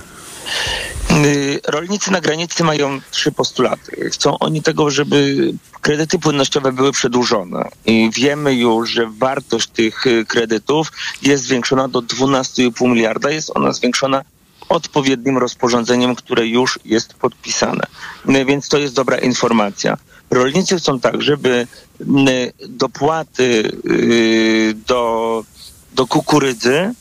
[1.25, 4.11] Y, Rolnicy na granicy mają trzy postulaty.
[4.11, 5.37] Chcą oni tego, żeby
[5.81, 7.69] kredyty płynnościowe były przedłużone.
[7.87, 13.31] I wiemy już, że wartość tych kredytów jest zwiększona do 12,5 miliarda.
[13.31, 14.23] Jest ona zwiększona
[14.69, 17.85] odpowiednim rozporządzeniem, które już jest podpisane.
[18.47, 19.97] Więc to jest dobra informacja.
[20.31, 21.67] Rolnicy chcą tak, żeby
[22.69, 25.45] dopłaty y, do,
[25.95, 26.95] do kukurydzy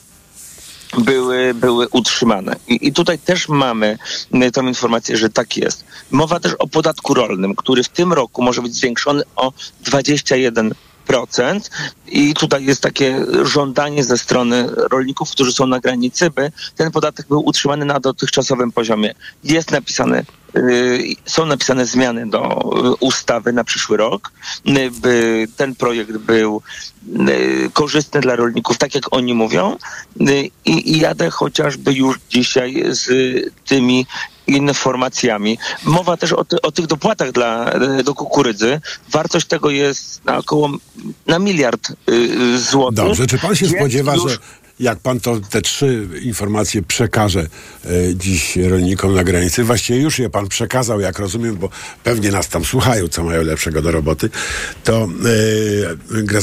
[0.97, 2.55] były, były utrzymane.
[2.67, 3.97] I, I tutaj też mamy
[4.53, 5.85] tą informację, że tak jest.
[6.11, 10.73] Mowa też o podatku rolnym, który w tym roku może być zwiększony o 21
[12.07, 17.27] i tutaj jest takie żądanie ze strony rolników, którzy są na granicy, by ten podatek
[17.27, 19.13] był utrzymany na dotychczasowym poziomie.
[19.43, 20.23] Jest napisane
[20.57, 22.59] y, są napisane zmiany do
[22.93, 24.31] y, ustawy na przyszły rok,
[24.67, 26.61] y, by ten projekt był
[27.73, 29.77] korzystny dla rolników, tak jak oni mówią.
[30.65, 33.09] I jadę chociażby już dzisiaj z
[33.65, 34.05] tymi
[34.47, 35.57] informacjami.
[35.83, 38.81] Mowa też o, ty, o tych dopłatach dla, do kukurydzy.
[39.11, 40.69] Wartość tego jest na około
[41.27, 42.95] na miliard y, złotych.
[42.95, 44.31] Dobrze, czy pan się spodziewa, już...
[44.31, 44.37] że
[44.79, 47.39] jak pan to te trzy informacje przekaże
[47.85, 51.69] e, dziś rolnikom na granicy, właściwie już je pan przekazał, jak rozumiem, bo
[52.03, 54.29] pewnie nas tam słuchają, co mają lepszego do roboty,
[54.83, 55.07] to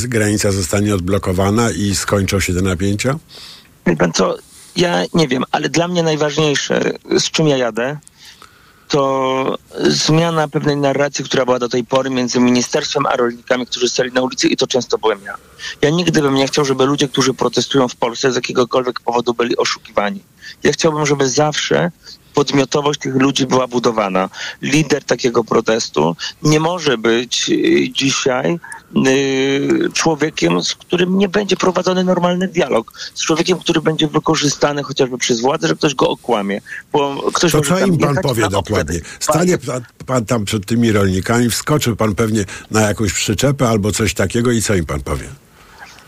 [0.01, 3.19] e, granica zostanie odblokowana i skończą się te napięcia?
[3.87, 4.37] Wie pan co,
[4.77, 6.81] ja nie wiem, ale dla mnie najważniejsze,
[7.19, 7.99] z czym ja jadę,
[8.89, 14.13] to zmiana pewnej narracji, która była do tej pory między ministerstwem a rolnikami, którzy stali
[14.13, 15.35] na ulicy i to często byłem ja.
[15.83, 19.57] Ja nigdy bym nie chciał, żeby ludzie, którzy protestują w Polsce z jakiegokolwiek powodu byli
[19.57, 20.23] oszukiwani.
[20.63, 21.91] Ja chciałbym, żeby zawsze
[22.35, 24.31] podmiotowość tych ludzi była budowana.
[24.63, 28.59] Lider takiego protestu nie może być y, dzisiaj
[29.93, 32.93] człowiekiem, z którym nie będzie prowadzony normalny dialog.
[33.15, 36.61] Z człowiekiem, który będzie wykorzystany chociażby przez władzę, że ktoś go okłamie.
[36.93, 39.01] Bo ktoś to co im pan powie dokładnie?
[39.21, 44.15] Stanie pan, pan tam przed tymi rolnikami, wskoczy pan pewnie na jakąś przyczepę albo coś
[44.15, 45.44] takiego i co im pan powie?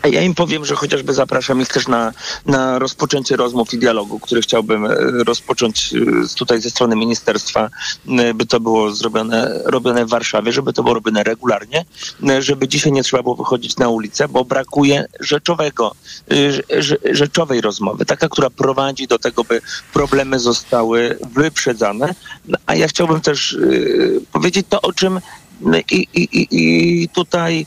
[0.03, 2.13] Ja im powiem, że chociażby zapraszam ich też na,
[2.45, 7.69] na rozpoczęcie rozmów i dialogu, który chciałbym e, rozpocząć e, tutaj ze strony ministerstwa,
[8.07, 11.85] e, by to było zrobione, robione w Warszawie, żeby to było robione regularnie,
[12.39, 15.95] żeby dzisiaj nie trzeba było wychodzić na ulicę, bo brakuje rzeczowego,
[17.11, 19.61] rzeczowej rozmowy, taka, która prowadzi do tego, by
[19.93, 22.15] problemy zostały wyprzedzane.
[22.65, 23.57] A ja chciałbym też
[24.31, 25.19] powiedzieć to, o czym
[25.61, 27.65] no i, i, I tutaj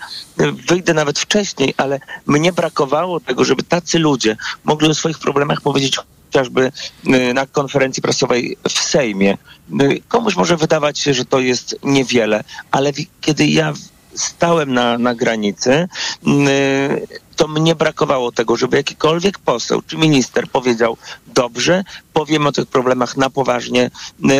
[0.69, 5.99] wyjdę nawet wcześniej, ale mnie brakowało tego, żeby tacy ludzie mogli o swoich problemach powiedzieć
[6.31, 6.73] chociażby
[7.07, 9.39] y, na konferencji prasowej w Sejmie.
[9.83, 13.73] Y, komuś może wydawać się, że to jest niewiele, ale kiedy ja
[14.15, 15.89] stałem na, na granicy,
[16.27, 22.67] y, to mnie brakowało tego, żeby jakikolwiek poseł czy minister powiedział dobrze, powiemy o tych
[22.67, 23.91] problemach na poważnie,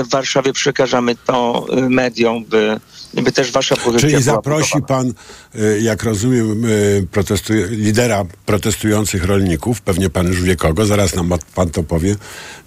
[0.05, 2.81] w Warszawie przekażemy to mediom, by,
[3.15, 5.13] by też wasza pozycja Czyli zaprosi pan,
[5.55, 11.31] y, jak rozumiem, y, protestuje, lidera protestujących rolników, pewnie pan już wie kogo, zaraz nam
[11.55, 12.17] pan to powie,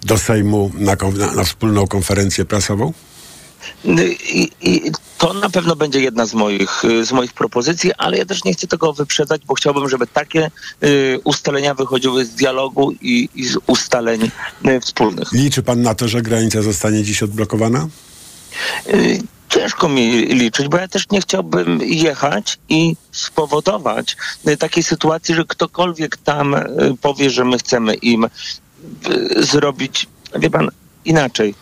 [0.02, 0.96] do Sejmu na,
[1.36, 2.92] na, wspólną konferencję prasową?
[3.84, 8.44] I, I, to na pewno będzie jedna z moich, z moich propozycji, ale ja też
[8.44, 10.50] nie chcę tego wyprzedać, bo chciałbym, żeby takie
[10.82, 14.30] y, ustalenia wychodziły z dialogu i, i z ustaleń
[14.66, 15.32] y, wspólnych.
[15.32, 17.88] Liczy pan na to, że granica zostanie dziś odblokowana?
[18.88, 19.22] Y,
[19.54, 24.16] ciężko mi liczyć, bo ja też nie chciałbym jechać i spowodować
[24.48, 26.66] y, takiej sytuacji, że ktokolwiek tam y,
[27.00, 28.26] powie, że my chcemy im
[29.36, 30.68] zrobić, wie pan,
[31.04, 31.54] inaczej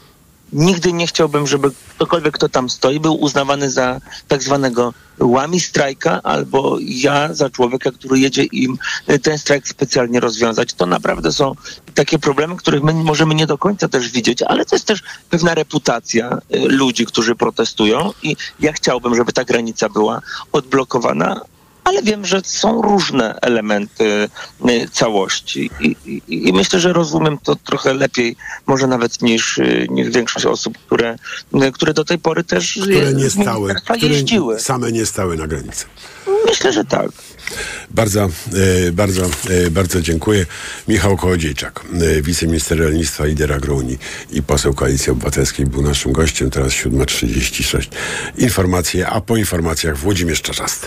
[0.53, 6.21] nigdy nie chciałbym, żeby ktokolwiek, kto tam stoi, był uznawany za tak zwanego łami strajka,
[6.23, 8.79] albo ja za człowieka, który jedzie im
[9.23, 10.73] ten strajk specjalnie rozwiązać.
[10.73, 11.55] To naprawdę są
[11.95, 15.55] takie problemy, których my możemy nie do końca też widzieć, ale to jest też pewna
[15.55, 20.21] reputacja y, ludzi, którzy protestują i ja chciałbym, żeby ta granica była
[20.53, 21.41] odblokowana,
[21.85, 24.29] ale wiem, że są różne elementy
[24.69, 29.87] y, całości I, i, i, myślę, że rozumiem to trochę lepiej, może nawet niż, y,
[29.91, 31.17] niż większość osób, które,
[31.63, 34.61] y, które do tej pory też które nie stały, które jeździły.
[34.61, 35.85] same nie stały na granicy.
[36.47, 37.11] Myślę, że tak.
[37.91, 38.29] Bardzo,
[38.93, 39.31] bardzo,
[39.71, 40.47] bardzo dziękuję.
[40.89, 41.81] Michał Kołodziejczak,
[42.23, 43.99] wiceminister rolnictwa, lider agrounii
[44.31, 46.51] i poseł Koalicji Obywatelskiej był naszym gościem.
[46.51, 47.89] Teraz 7.36.
[48.39, 50.87] Informacje, a po informacjach Włodzimierz Czaczasty.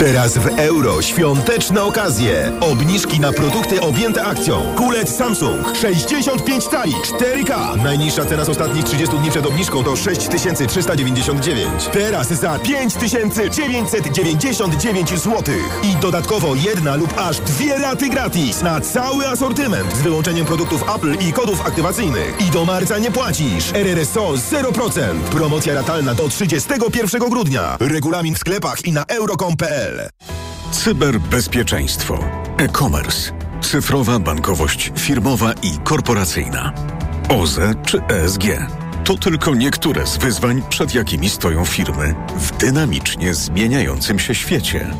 [0.00, 2.52] Teraz w euro świąteczne okazje.
[2.60, 4.74] Obniżki na produkty objęte akcją.
[4.76, 7.82] Kulec Samsung 65 cali 4K.
[7.82, 11.88] Najniższa cena z ostatnich 30 dni przed obniżką to 6399.
[11.92, 15.42] Teraz za 5999 zł.
[15.82, 21.16] I dodatkowo jedna lub aż dwie raty gratis na cały asortyment z wyłączeniem produktów Apple
[21.28, 22.34] i kodów aktywacyjnych.
[22.48, 23.72] I do marca nie płacisz.
[23.74, 25.20] RRSO 0%.
[25.30, 27.76] Promocja ratalna do 31 grudnia.
[27.80, 29.89] Regulamin w sklepach i na euro.com.pl
[30.72, 32.18] Cyberbezpieczeństwo,
[32.58, 36.72] e-commerce, cyfrowa bankowość firmowa i korporacyjna,
[37.28, 38.44] OZE czy ESG.
[39.04, 44.90] To tylko niektóre z wyzwań, przed jakimi stoją firmy w dynamicznie zmieniającym się świecie.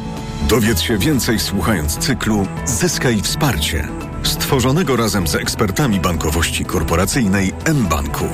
[0.48, 3.88] Dowiedz się więcej słuchając cyklu Zyskaj wsparcie,
[4.22, 8.28] stworzonego razem z ekspertami bankowości korporacyjnej mBanku.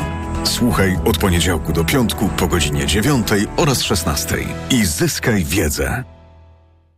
[0.45, 4.37] Słuchaj od poniedziałku do piątku po godzinie 9 oraz 16
[4.71, 6.16] i zyskaj wiedzę.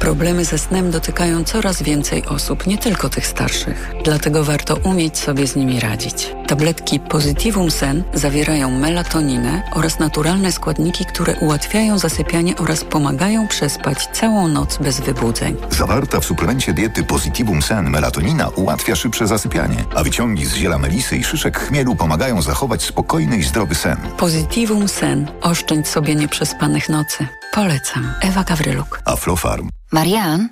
[0.00, 3.92] Problemy ze snem dotykają coraz więcej osób, nie tylko tych starszych.
[4.04, 6.32] Dlatego warto umieć sobie z nimi radzić.
[6.46, 14.48] Tabletki Positivum Sen zawierają melatoninę oraz naturalne składniki, które ułatwiają zasypianie oraz pomagają przespać całą
[14.48, 15.56] noc bez wybudzeń.
[15.70, 21.16] Zawarta w suplemencie diety Positivum Sen melatonina ułatwia szybsze zasypianie, a wyciągi z ziela melisy
[21.16, 23.96] i szyszek chmielu pomagają zachować spokojny i zdrowy sen.
[24.18, 25.30] Positivum Sen.
[25.40, 27.26] Oszczędź sobie nieprzespanych nocy.
[27.52, 28.12] Polecam.
[28.20, 29.00] Ewa Gawryluk.
[29.04, 29.70] Aflofarm.
[29.92, 30.48] Marian,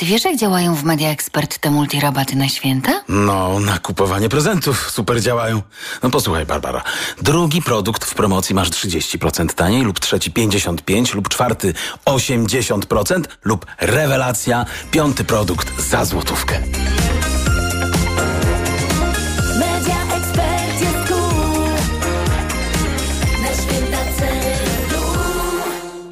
[0.00, 3.02] ty wiesz jak działają w Media Expert te multirabaty na święta?
[3.08, 5.62] No, na kupowanie prezentów super działają.
[6.02, 6.82] No posłuchaj, Barbara.
[7.22, 11.74] Drugi produkt w promocji masz 30% taniej, lub trzeci 55%, lub czwarty
[12.04, 16.62] 80%, lub rewelacja, piąty produkt za złotówkę.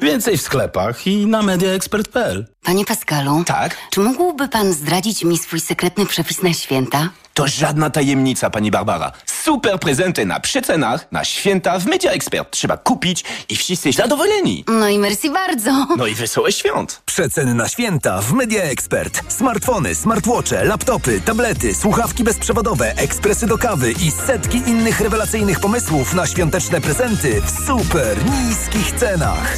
[0.01, 2.45] Więcej w sklepach i na mediaexpert.pl.
[2.63, 3.43] Panie Pascalu.
[3.45, 3.77] Tak?
[3.91, 7.09] Czy mógłby pan zdradzić mi swój sekretny przepis na święta?
[7.39, 9.11] To żadna tajemnica, pani Barbara.
[9.25, 12.51] Super prezenty na przecenach, na święta w Media Expert.
[12.51, 14.63] Trzeba kupić i wszyscy zadowoleni.
[14.67, 15.87] No i merci bardzo.
[15.97, 17.01] No i wesołe świąt.
[17.05, 19.21] Przeceny na święta w Media Expert.
[19.27, 26.27] Smartfony, smartwatche, laptopy, tablety, słuchawki bezprzewodowe, ekspresy do kawy i setki innych rewelacyjnych pomysłów na
[26.27, 29.57] świąteczne prezenty w super niskich cenach.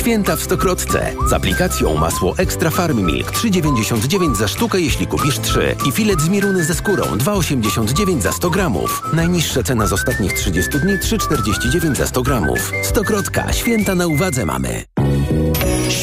[0.01, 1.13] Święta w Stokrotce.
[1.29, 5.75] Z aplikacją masło Extra Farm Milk 3,99 za sztukę, jeśli kupisz 3.
[5.87, 9.03] I filet z miruny ze skórą 2,89 za 100 gramów.
[9.13, 12.71] Najniższa cena z ostatnich 30 dni 3,49 za 100 gramów.
[12.83, 13.53] Stokrotka.
[13.53, 14.83] Święta na uwadze mamy.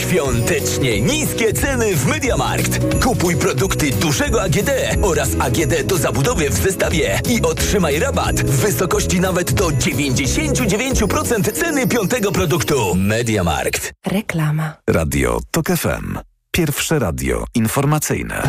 [0.08, 3.04] Świątecznie niskie ceny w Mediamarkt.
[3.04, 4.70] Kupuj produkty dużego AGD
[5.02, 11.86] oraz AGD do zabudowy w zestawie i otrzymaj rabat w wysokości nawet do 99% ceny
[11.86, 12.94] piątego produktu.
[12.94, 13.92] Mediamarkt.
[14.06, 14.76] Reklama.
[14.90, 16.18] Radio TOK FM.
[16.50, 18.42] Pierwsze radio informacyjne.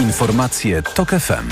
[0.00, 1.48] Informacje TOK FM.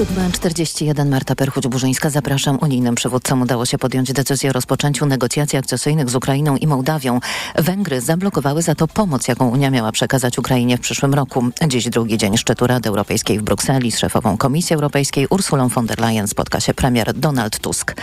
[0.00, 2.10] 7.41 Marta Perchuć-Burzyńska.
[2.10, 2.58] Zapraszam.
[2.60, 7.20] Unijnym przywódcom udało się podjąć decyzję o rozpoczęciu negocjacji akcesyjnych z Ukrainą i Mołdawią.
[7.54, 11.44] Węgry zablokowały za to pomoc, jaką Unia miała przekazać Ukrainie w przyszłym roku.
[11.68, 13.92] Dziś drugi dzień szczytu Rady Europejskiej w Brukseli.
[13.92, 17.94] Z szefową Komisji Europejskiej Ursulą von der Leyen spotka się premier Donald Tusk.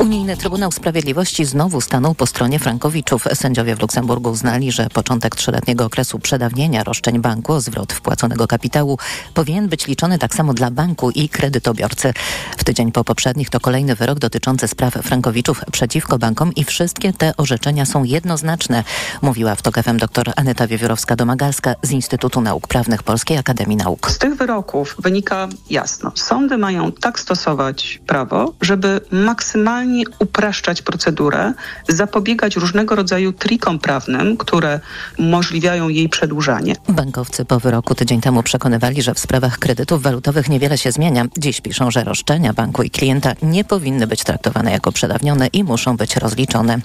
[0.00, 3.24] Unijny Trybunał Sprawiedliwości znowu stanął po stronie Frankowiczów.
[3.34, 8.98] Sędziowie w Luksemburgu uznali, że początek trzyletniego okresu przedawnienia roszczeń banku o zwrot wpłaconego kapitału
[9.34, 12.14] powinien być liczony tak samo dla banku i kredytobiorcy.
[12.56, 17.36] W tydzień po poprzednich to kolejny wyrok dotyczący spraw frankowiczów przeciwko bankom i wszystkie te
[17.36, 18.84] orzeczenia są jednoznaczne,
[19.22, 24.10] mówiła w TOK FM dr Aneta Wiewiórowska-Domagalska z Instytutu Nauk Prawnych Polskiej Akademii Nauk.
[24.10, 31.52] Z tych wyroków wynika jasno, sądy mają tak stosować prawo, żeby maksymalnie upraszczać procedurę,
[31.88, 34.80] zapobiegać różnego rodzaju trikom prawnym, które
[35.18, 36.76] umożliwiają jej przedłużanie.
[36.88, 41.23] Bankowcy po wyroku tydzień temu przekonywali, że w sprawach kredytów walutowych niewiele się zmienia.
[41.38, 45.96] Dziś piszą, że roszczenia banku i klienta nie powinny być traktowane jako przedawnione i muszą
[45.96, 46.78] być rozliczone.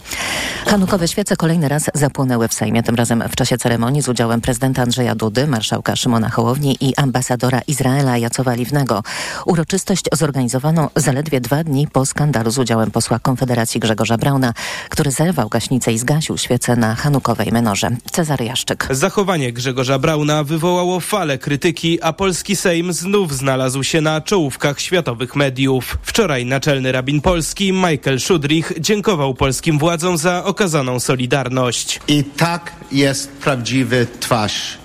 [0.66, 4.82] Hanukowe świece kolejny raz zapłonęły w Sejmie, tym razem w czasie ceremonii z udziałem prezydenta
[4.82, 9.04] Andrzeja Dudy, marszałka Szymona Hołowni i ambasadora Izraela Jacowa Liwnego.
[9.46, 14.54] Uroczystość zorganizowano zaledwie dwa dni po skandalu z udziałem posła Konfederacji Grzegorza Brauna,
[14.90, 17.90] który zerwał gaśnicę i zgasił świecę na hanukowej menorze.
[18.12, 18.88] Cezary Jaszczyk.
[18.92, 25.36] Zachowanie Grzegorza Brauna wywołało falę krytyki, a polski Sejm znów znalazł się na czołówkach światowych
[25.36, 25.98] mediów.
[26.02, 32.00] Wczoraj naczelny rabin polski Michael Szudrich dziękował polskim władzom za okazaną solidarność.
[32.08, 34.78] I tak jest prawdziwy twarz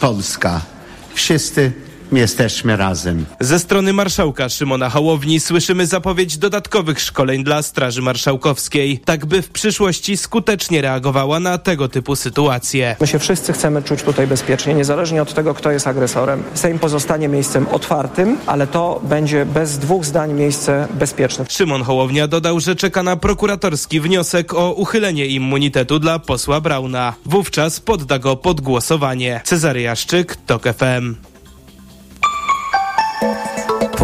[0.00, 0.60] Polska.
[1.14, 1.72] Wszyscy
[2.18, 3.26] jesteśmy razem.
[3.40, 9.50] Ze strony marszałka Szymona Hołowni słyszymy zapowiedź dodatkowych szkoleń dla Straży Marszałkowskiej, tak by w
[9.50, 12.96] przyszłości skutecznie reagowała na tego typu sytuacje.
[13.00, 16.42] My się wszyscy chcemy czuć tutaj bezpiecznie, niezależnie od tego, kto jest agresorem.
[16.54, 21.44] Sejm pozostanie miejscem otwartym, ale to będzie bez dwóch zdań miejsce bezpieczne.
[21.48, 27.14] Szymon Hołownia dodał, że czeka na prokuratorski wniosek o uchylenie immunitetu dla posła Brauna.
[27.26, 29.40] Wówczas podda go pod głosowanie.
[29.44, 31.29] Cezary Jaszczyk, TOK FM.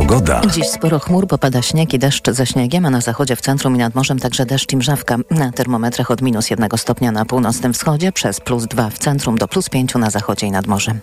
[0.06, 0.40] Pogoda.
[0.50, 3.78] Dziś sporo chmur, popada śnieg i deszcz ze śniegiem, a na zachodzie, w centrum i
[3.78, 5.16] nad morzem także deszcz i mrzawka.
[5.30, 9.48] Na termometrach od minus jednego stopnia na północnym wschodzie, przez plus dwa w centrum do
[9.48, 11.00] plus pięciu na zachodzie i nad morzem.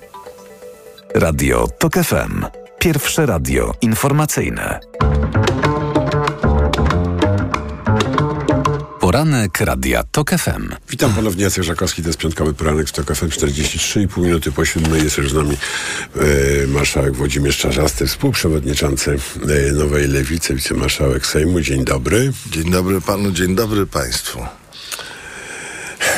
[1.15, 2.45] Radio TOK FM.
[2.79, 4.79] Pierwsze radio informacyjne.
[9.14, 10.70] Poranek Radia TOK FM.
[10.89, 15.03] Witam ponownie, Jacek Żakowski, to jest piątkowy poranek w TOK FM, 43,5 minuty po siódmej.
[15.03, 15.57] Jest już z nami
[16.16, 19.18] e, marszałek Włodzimierz Czarzasty, współprzewodniczący
[19.70, 21.61] e, Nowej Lewicy, wicemarszałek Sejmu.
[21.61, 22.32] Dzień dobry.
[22.51, 24.39] Dzień dobry panu, dzień dobry państwu.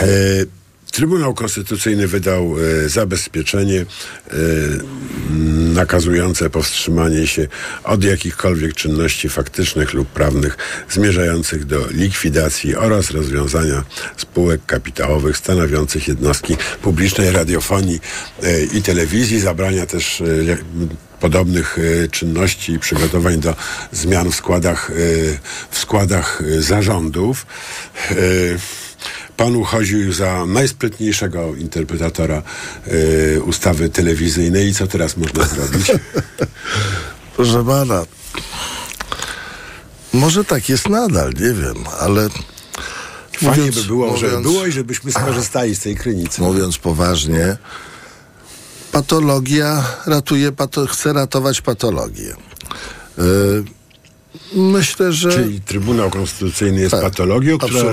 [0.02, 0.08] E,
[0.96, 3.86] Trybunał Konstytucyjny wydał e, zabezpieczenie e,
[5.74, 7.48] nakazujące powstrzymanie się
[7.84, 10.58] od jakichkolwiek czynności faktycznych lub prawnych
[10.89, 13.84] zmierzających do likwidacji oraz rozwiązania
[14.18, 18.00] spółek kapitałowych stanowiących jednostki publicznej radiofonii
[18.43, 19.39] e, i telewizji.
[19.39, 20.26] Zabrania też e,
[21.20, 23.56] podobnych e, czynności i przygotowań do
[23.91, 24.93] zmian w składach, e,
[25.72, 27.46] w składach zarządów.
[29.38, 32.41] Pan uchodził za najsprytniejszego interpretatora
[33.36, 35.91] e, ustawy telewizyjnej i co teraz można zrobić?
[37.36, 38.05] Proszę pana,
[40.13, 44.71] może tak jest nadal, nie wiem, ale Fajnie mówiąc- by było, żeby mówiąc- było i
[44.71, 46.41] żebyśmy skorzystali z tej krynicy.
[46.41, 47.57] Mówiąc poważnie,
[48.91, 52.36] patologia ratuje, pato, chce ratować patologię.
[53.19, 53.63] Y,
[54.55, 55.31] myślę, że...
[55.31, 57.91] Czyli Trybunał Konstytucyjny jest Tak, patologią, która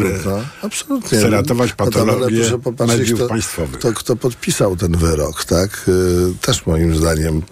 [0.62, 1.18] absolutnie.
[1.18, 2.44] chce ratować patologię
[2.86, 3.78] mediów kto, państwowych.
[3.78, 5.84] Kto, kto podpisał ten wyrok, tak?
[5.88, 7.42] Y, też moim zdaniem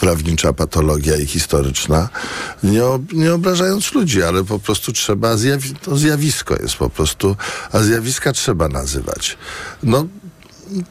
[0.00, 2.08] prawnicza patologia i historyczna,
[2.62, 2.82] nie,
[3.12, 7.36] nie obrażając ludzi, ale po prostu trzeba, zjawi- to zjawisko jest po prostu,
[7.72, 9.38] a zjawiska trzeba nazywać.
[9.82, 10.06] No,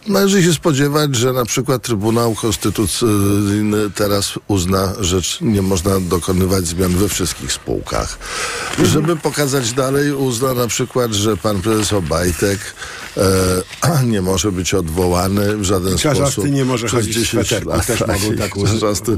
[0.08, 6.92] Należy się spodziewać, że na przykład Trybunał Konstytucyjny teraz uzna, że nie można dokonywać zmian
[6.92, 8.18] we wszystkich spółkach.
[8.84, 12.60] Żeby pokazać dalej, uzna na przykład, że pan prezes Obajtek
[13.20, 16.52] e, nie może być odwołany w żaden sposób.
[16.52, 17.86] nie może przez chodzić w 10 sweterku, lat.
[17.86, 18.54] też mogą tak.
[18.68, 19.18] Czarzasty,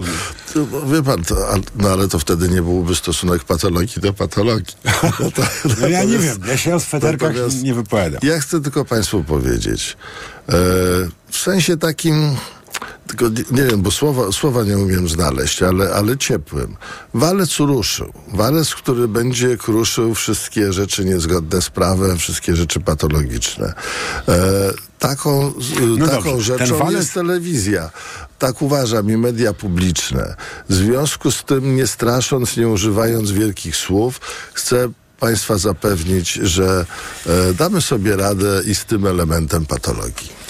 [0.53, 1.35] to, wie pan, to,
[1.75, 4.75] no ale to wtedy nie byłby stosunek patologii do patologii.
[5.81, 7.33] No ja nie wiem, ja się o sweterkach
[7.63, 8.19] nie wypowiadam.
[8.23, 9.97] ja chcę tylko Państwu powiedzieć,
[10.49, 10.53] e,
[11.29, 12.35] w sensie takim,
[13.07, 16.77] tylko nie, wiem, bo słowa, słowa nie umiem znaleźć, ale, ale ciepłym.
[17.13, 18.13] Walec ruszył.
[18.33, 23.73] Walec, który będzie kruszył wszystkie rzeczy niezgodne z prawem, wszystkie rzeczy patologiczne.
[24.27, 25.53] E, taką
[25.97, 27.89] No taką dobrze, rzeczą walec- jest telewizja.
[28.39, 30.35] Tak uważam i media publiczne.
[30.69, 34.21] W związku z tym, nie strasząc, nie używając wielkich słów,
[34.53, 36.85] chcę Państwa zapewnić, że
[37.27, 40.40] e, damy sobie radę i z tym elementem patologii.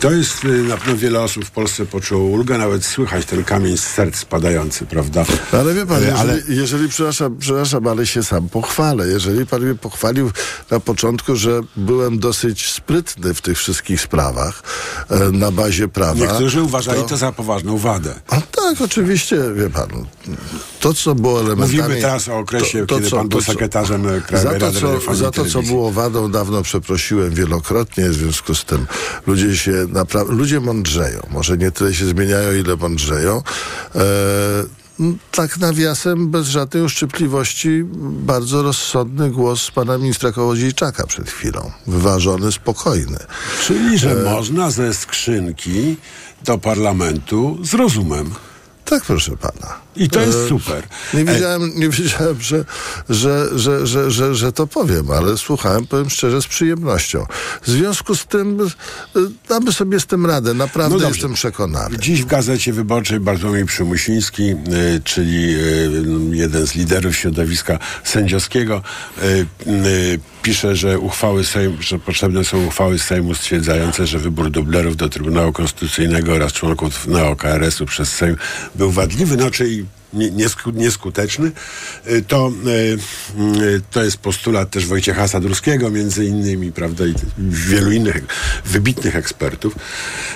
[0.00, 3.76] To jest y, na pewno wiele osób w Polsce poczuło ulgę, nawet słychać ten kamień
[3.76, 5.24] z serc spadający, prawda?
[5.52, 9.08] Ale wie pan, Y, jeżeli, ale jeżeli przepraszam, przepraszam, ale się sam pochwalę.
[9.08, 10.30] Jeżeli pan mnie pochwalił
[10.70, 14.62] na początku, że byłem dosyć sprytny w tych wszystkich sprawach
[15.10, 16.14] e, na bazie prawa.
[16.20, 18.14] niektórzy uważali to- to za poważną wadę.
[18.28, 19.88] A tak, oczywiście, wie pan.
[20.80, 21.78] To, co było elementami...
[21.78, 25.44] Mówimy teraz o okresie, kiedy pan był sekretarzem Krajowej za to, Rady co, Za to,
[25.44, 28.86] co było wadą, dawno przeprosiłem wielokrotnie, w związku z tym
[29.26, 30.32] ludzie się naprawdę...
[30.34, 31.20] Ludzie mądrzeją.
[31.30, 33.42] Może nie tyle się zmieniają, ile mądrzeją.
[33.94, 34.00] E,
[35.00, 41.70] m, tak nawiasem, bez żadnej uszczypliwości, bardzo rozsądny głos pana ministra Kołodziejczaka przed chwilą.
[41.86, 43.18] Wyważony, spokojny.
[43.66, 45.96] Czyli, że E, można ze skrzynki
[46.44, 48.30] do parlamentu z rozumem.
[48.92, 49.80] Tak, proszę pana.
[49.96, 50.82] I to jest E, super.
[51.14, 52.64] Nie wiedziałem, nie wiedziałem że,
[53.08, 57.26] że, że, że, że, to powiem, ale słuchałem, powiem szczerze, z przyjemnością.
[57.62, 60.54] W związku z tym e, damy sobie z tym radę.
[60.54, 61.98] Naprawdę No jestem przekonany.
[61.98, 64.54] Dziś w Gazecie Wyborczej Bartłomiej Przymusiński,
[65.04, 65.56] czyli
[66.30, 68.82] jeden z liderów środowiska sędziowskiego,
[70.42, 75.52] pisze, że uchwały Sejm, że potrzebne są uchwały Sejmu stwierdzające, że wybór dublerów do Trybunału
[75.52, 78.36] Konstytucyjnego oraz członków neo-KRS-u przez Sejm
[78.74, 79.64] był wadliwy, niesku,
[80.72, 81.52] nieskuteczny.
[82.06, 82.98] Y, To, y,
[83.62, 88.24] y, to jest postulat też Wojciecha Sadurskiego między innymi, prawda, i wielu innych
[88.64, 89.74] wybitnych ekspertów.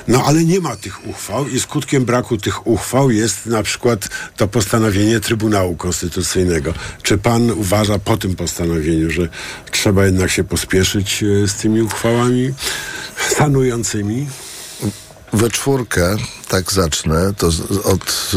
[0.09, 4.49] No ale nie ma tych uchwał i skutkiem braku tych uchwał jest na przykład to
[4.49, 6.75] postanowienie Trybunału Konstytucyjnego.
[7.03, 9.29] Czy pan uważa po tym postanowieniu, że
[9.71, 12.55] trzeba jednak się pospieszyć z tymi uchwałami
[13.37, 14.27] sanującymi?
[15.37, 16.17] We czwórkę,
[16.49, 17.47] tak zacznę, to
[17.85, 18.33] od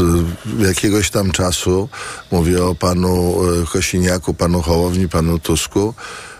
[0.60, 1.88] y, jakiegoś tam czasu
[2.30, 5.94] mówię o panu y, Kosiniaku, panu Hołowni, panu Tusku.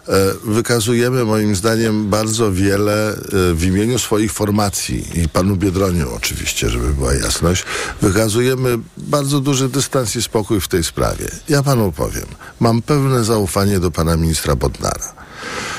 [0.08, 0.12] e,
[0.44, 3.16] Wykazujemy moim zdaniem bardzo wiele
[3.54, 7.64] w imieniu swoich formacji i panu Biedroniu oczywiście, żeby była jasność.
[8.02, 11.28] Wykazujemy bardzo duży dystans i spokój w tej sprawie.
[11.48, 12.26] Ja panu powiem,
[12.60, 15.20] mam pełne zaufanie do pana ministra Bodnara.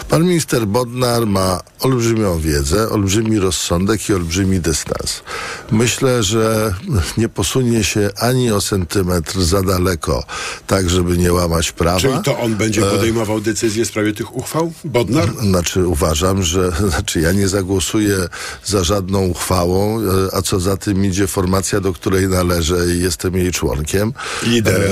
[0.10, 5.24] Pan minister Bodnar ma olbrzymią wiedzę, olbrzymi rozsądek i olbrzymi dystans.
[5.72, 6.74] Myślę, że
[7.18, 10.24] nie posunie się ani o centymetr za daleko,
[10.68, 12.00] tak żeby nie łamać prawa.
[12.00, 14.74] Czyli to on będzie E, podejmował decyzję w sprawie tych uchwał?
[14.86, 15.30] Bodnar?
[15.42, 18.18] Znaczy uważam, że znaczy ja nie zagłosuję
[18.66, 20.04] za żadną uchwałą, e,
[20.36, 24.14] a co za tym idzie formacja, do której należę i jestem jej członkiem.
[24.44, 24.92] Liderem.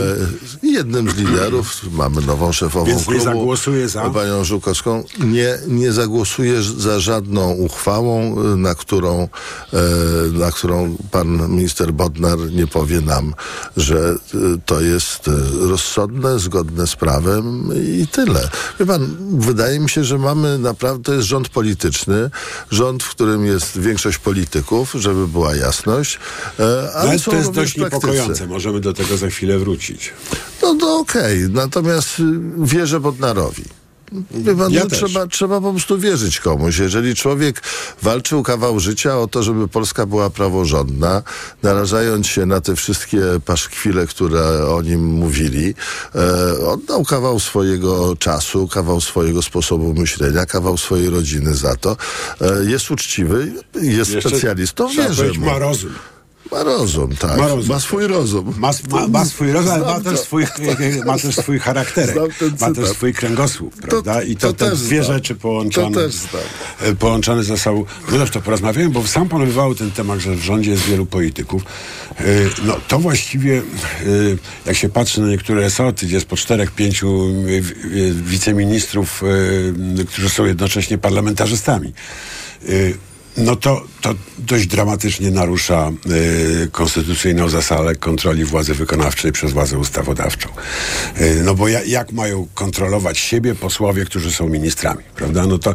[0.63, 1.75] E, jednym z liderów.
[1.91, 3.23] Mamy nową szefową Więc nie klubu.
[3.23, 4.09] zagłosuje za?
[4.09, 5.03] Panią Żukowską.
[5.19, 9.27] Nie, nie zagłosuję za żadną uchwałą, e, na którą,
[9.73, 9.77] e,
[10.31, 13.33] na którą pan minister Bodnar nie powie nam,
[13.77, 15.29] że e, to jest
[15.61, 18.49] rozsądne, zgodne z prawem i tyle.
[18.79, 22.29] Wie pan, wydaje mi się, że mamy naprawdę, to jest rząd polityczny,
[22.71, 26.19] rząd, w którym jest większość polityków, żeby była jasność.
[26.95, 28.07] ale są to jest dość praktycy.
[28.07, 28.47] niepokojące.
[28.47, 30.13] Możemy do tego za chwilę wrócić.
[30.61, 32.23] No to okej, natomiast y,
[32.57, 33.78] wierzę Bodnarowi.
[34.57, 36.77] Pan, Ja no, trzeba, trzeba po prostu wierzyć komuś.
[36.77, 37.61] Jeżeli człowiek
[38.01, 41.23] walczył kawał życia o to, żeby Polska była praworządna,
[41.63, 45.73] narażając się na te wszystkie paszkwile, które o nim mówili,
[46.15, 51.97] e, oddał kawał swojego czasu, kawał swojego sposobu myślenia, kawał swojej rodziny za to.
[52.41, 53.51] E, jest uczciwy,
[53.81, 55.45] jest Jeszcze specjalistą, powiedzieć, mu.
[55.45, 55.93] ma rozum.
[56.51, 57.29] Ma rozum, tak.
[57.37, 57.79] Ma Ma, rozum.
[57.79, 58.53] swój rozum.
[58.57, 60.25] Ma, ma, ma swój rozum, ale ma też to.
[60.25, 60.45] swój,
[61.05, 62.15] ma też swój charakterek.
[62.61, 64.21] Ma też swój kręgosłup, prawda?
[64.23, 65.15] I to, to te dwie znam.
[65.17, 66.41] rzeczy połączone, To też znam.
[66.81, 67.85] e, połączone ze sobą.
[68.11, 71.05] No dobrze, to porozmawiamy, bo sam pan wywołał ten temat, że w rządzie jest wielu
[71.05, 71.63] polityków.
[72.19, 72.23] E,
[72.65, 73.61] No to właściwie, e,
[74.65, 77.25] jak się patrzy na niektóre resorty, gdzie jest po czterech, pięciu
[78.13, 79.23] wiceministrów,
[80.07, 81.93] którzy są jednocześnie parlamentarzystami.
[83.39, 85.91] No to, to dość dramatycznie narusza
[86.63, 90.49] y, konstytucyjną zasadę kontroli władzy wykonawczej przez władzę ustawodawczą.
[91.21, 95.47] Y, no bo ja, jak mają kontrolować siebie posłowie, którzy są ministrami, prawda?
[95.47, 95.73] No to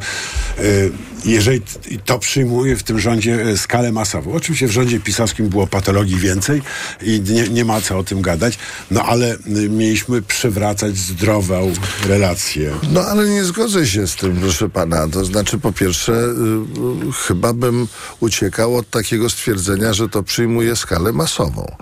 [0.58, 0.90] y,
[1.24, 1.62] jeżeli
[2.04, 4.32] to przyjmuje w tym rządzie y, skalę masową.
[4.32, 6.62] Oczywiście w rządzie pisowskim było patologii więcej
[7.02, 8.58] i nie, nie ma co o tym gadać,
[8.90, 11.72] no ale y, mieliśmy przywracać zdrową
[12.06, 12.72] relację.
[12.92, 15.08] No ale nie zgodzę się z tym, proszę pana.
[15.08, 17.88] To znaczy, po pierwsze, y, chyba bym
[18.20, 21.76] uciekał od takiego stwierdzenia, że to przyjmuje skalę masową.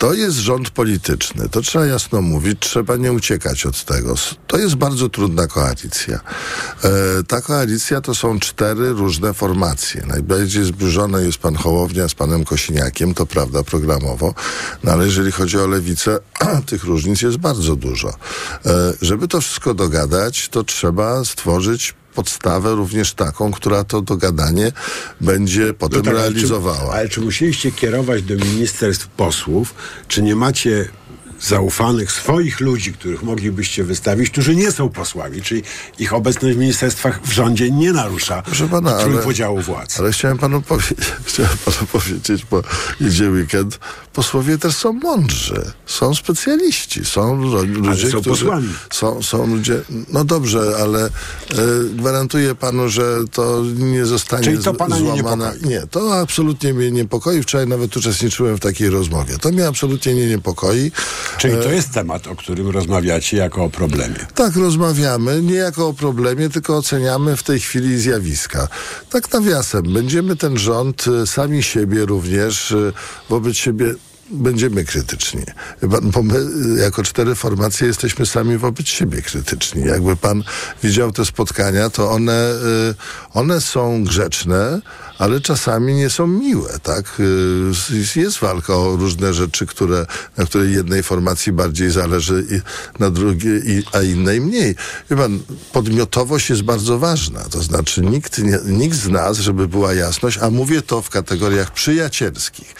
[0.00, 4.14] To jest rząd polityczny, to trzeba jasno mówić, trzeba nie uciekać od tego.
[4.46, 6.20] To jest bardzo trudna koalicja.
[6.84, 6.90] E,
[7.28, 10.04] ta koalicja to są cztery różne formacje.
[10.06, 14.34] Najbardziej zbliżone jest pan Hołownia z panem Kosiniakiem, to prawda, programowo,
[14.84, 16.18] no ale jeżeli chodzi o lewicę,
[16.66, 18.08] tych różnic jest bardzo dużo.
[18.08, 18.14] E,
[19.02, 24.72] żeby to wszystko dogadać, to trzeba stworzyć podstawę również taką, która to dogadanie
[25.20, 26.92] będzie potem No tak, realizowała.
[26.92, 29.74] Czy, ale czy musieliście kierować do ministerstw posłów,
[30.08, 30.88] czy nie macie
[31.40, 35.62] zaufanych, swoich ludzi, których moglibyście wystawić, którzy nie są posłami, czyli
[35.98, 40.00] ich obecność w ministerstwach w rządzie nie narusza pana, ale, podziału władz.
[40.00, 40.94] ale chciałem panu, powie-
[41.28, 42.62] chciałem panu powiedzieć, bo
[43.00, 43.78] idzie weekend,
[44.12, 48.44] posłowie też są mądrzy, są specjaliści, są ludzie, są którzy...
[48.44, 48.68] posłami.
[48.92, 49.80] Są, są ludzie,
[50.12, 51.10] no dobrze, ale e,
[51.94, 55.52] gwarantuję panu, że to nie zostanie Czyli to pana nie złamana.
[55.62, 57.42] Nie, to absolutnie mnie niepokoi.
[57.42, 59.38] Wczoraj nawet uczestniczyłem w takiej rozmowie.
[59.38, 60.92] To mnie absolutnie nie niepokoi.
[61.38, 64.26] Czyli to E, jest temat, o którym rozmawiacie jako o problemie.
[64.34, 68.68] tak, rozmawiamy, nie jako o problemie, tylko oceniamy w tej chwili zjawiska.
[69.10, 72.92] Tak nawiasem, będziemy ten rząd, y, sami siebie również, y,
[73.28, 73.94] wobec siebie
[74.30, 75.42] będziemy krytyczni.
[76.02, 79.84] Bo my y, jako cztery formacje jesteśmy sami wobec siebie krytyczni.
[79.84, 80.44] Jakby pan
[80.82, 82.52] widział te spotkania, to one,
[82.90, 82.94] y,
[83.34, 84.80] one są grzeczne,
[85.18, 87.20] ale czasami nie są miłe, tak?
[87.20, 90.06] Y, Jest walka o różne rzeczy, które,
[90.36, 92.62] na której jednej formacji bardziej zależy,
[92.98, 94.74] na drugiej, a innej mniej.
[95.10, 95.40] Wie pan,
[95.72, 97.40] podmiotowość jest bardzo ważna.
[97.40, 102.74] To znaczy nikt, nikt z nas, żeby była jasność, a mówię to w kategoriach przyjacielskich,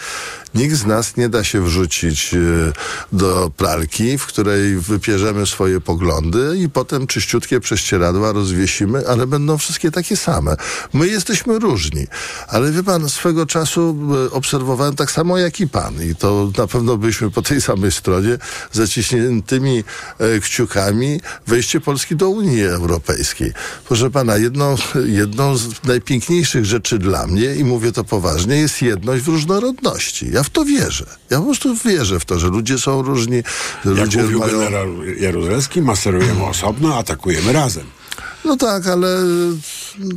[0.55, 2.73] Nikt z nas nie da się wrzucić y,
[3.11, 9.91] do pralki, w której wypierzemy swoje poglądy i potem czyściutkie prześcieradła rozwiesimy, ale będą wszystkie
[9.91, 10.55] takie same.
[10.93, 12.07] My jesteśmy różni,
[12.47, 16.67] ale wie pan, swego czasu y, obserwowałem tak samo jak i pan i to na
[16.67, 18.37] pewno byliśmy po tej samej stronie
[18.71, 19.83] zaciśniętymi
[20.19, 23.53] e, kciukami wejście Polski do Unii Europejskiej.
[23.87, 24.75] Proszę pana, jedną,
[25.05, 30.31] jedną z najpiękniejszych rzeczy dla mnie, i mówię to poważnie, jest jedność w różnorodności.
[30.31, 31.05] Ja w to wierzę.
[31.29, 33.43] Ja po prostu wierzę w to, że ludzie są różni,
[33.85, 34.59] że Jak ludzie mówił mają...
[34.59, 34.87] generał
[35.19, 37.83] Jaruzelski, maserujemy osobno, atakujemy razem.
[38.45, 39.17] No tak, ale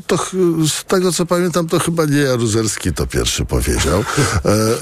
[0.07, 0.17] to,
[0.69, 4.01] z tego co pamiętam, to chyba nie Jaruzelski to pierwszy powiedział,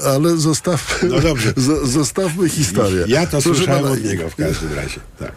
[0.03, 1.51] e, ale zostawmy, No dobrze.
[1.67, 3.05] zo- zostawmy historię.
[3.07, 4.99] Ja to Proszę słyszałem pana, od niego w każdym razie.
[5.19, 5.31] Tak.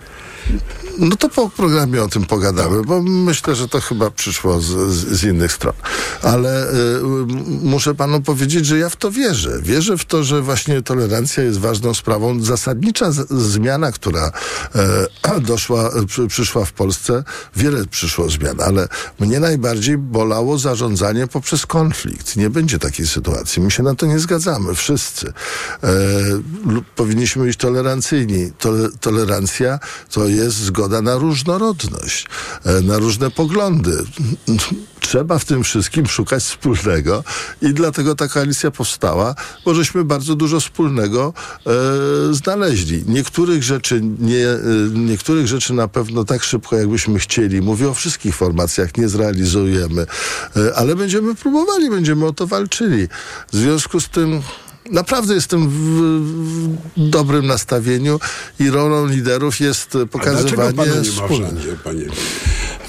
[0.98, 5.20] No to po programie o tym pogadamy, bo myślę, że to chyba przyszło z, z,
[5.20, 5.74] z innych stron.
[6.22, 6.74] Ale y,
[7.62, 9.62] muszę panu powiedzieć, że ja w to wierzę.
[9.62, 12.42] Wierzę w to, że właśnie tolerancja jest ważną sprawą.
[12.42, 14.32] Zasadnicza z, zmiana, która
[15.30, 17.24] e, doszła, przy, przyszła w Polsce,
[17.56, 18.88] wiele przyszło zmian, ale
[19.20, 22.36] mnie najbardziej bolało zarządzanie poprzez konflikt.
[22.36, 23.62] Nie będzie takiej sytuacji.
[23.62, 25.32] My się na to nie zgadzamy, wszyscy.
[26.66, 28.52] Lub powinniśmy być tolerancyjni.
[28.58, 29.78] Tole, tolerancja
[30.10, 32.26] to jest zgoda na różnorodność,
[32.64, 34.04] e, na różne poglądy.
[35.00, 37.24] Trzeba w tym wszystkim szukać wspólnego
[37.62, 39.34] i dlatego ta koalicja powstała,
[39.64, 41.32] bo żeśmy bardzo dużo wspólnego
[41.66, 41.70] e,
[42.34, 43.04] znaleźli.
[43.06, 44.58] Niektórych rzeczy, nie, e,
[44.94, 50.06] niektórych rzeczy na pewno tak szybko, jakbyśmy chcieli, mówię o wszystkich formacjach, nie zrealizujemy,
[50.56, 53.08] e, ale będziemy próbowali, będziemy o to walczyli.
[53.52, 54.42] W związku z tym
[54.90, 58.20] Naprawdę jestem w, w dobrym nastawieniu
[58.60, 62.06] i rolą liderów jest A pokazywanie pana nie ma w rządzie, panie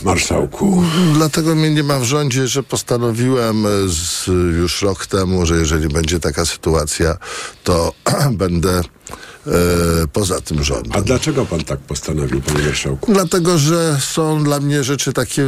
[0.04, 0.84] marszałku?
[1.14, 4.28] Dlatego mnie nie ma w rządzie, że postanowiłem e, z,
[4.58, 7.18] już rok temu, że jeżeli będzie taka sytuacja,
[7.64, 7.94] to
[8.32, 8.82] będę
[10.14, 10.92] poza tym rządem.
[10.96, 13.14] A dlaczego pan tak postanowił, panie marszałku?
[13.14, 15.44] Dlatego, że są dla mnie rzeczy takie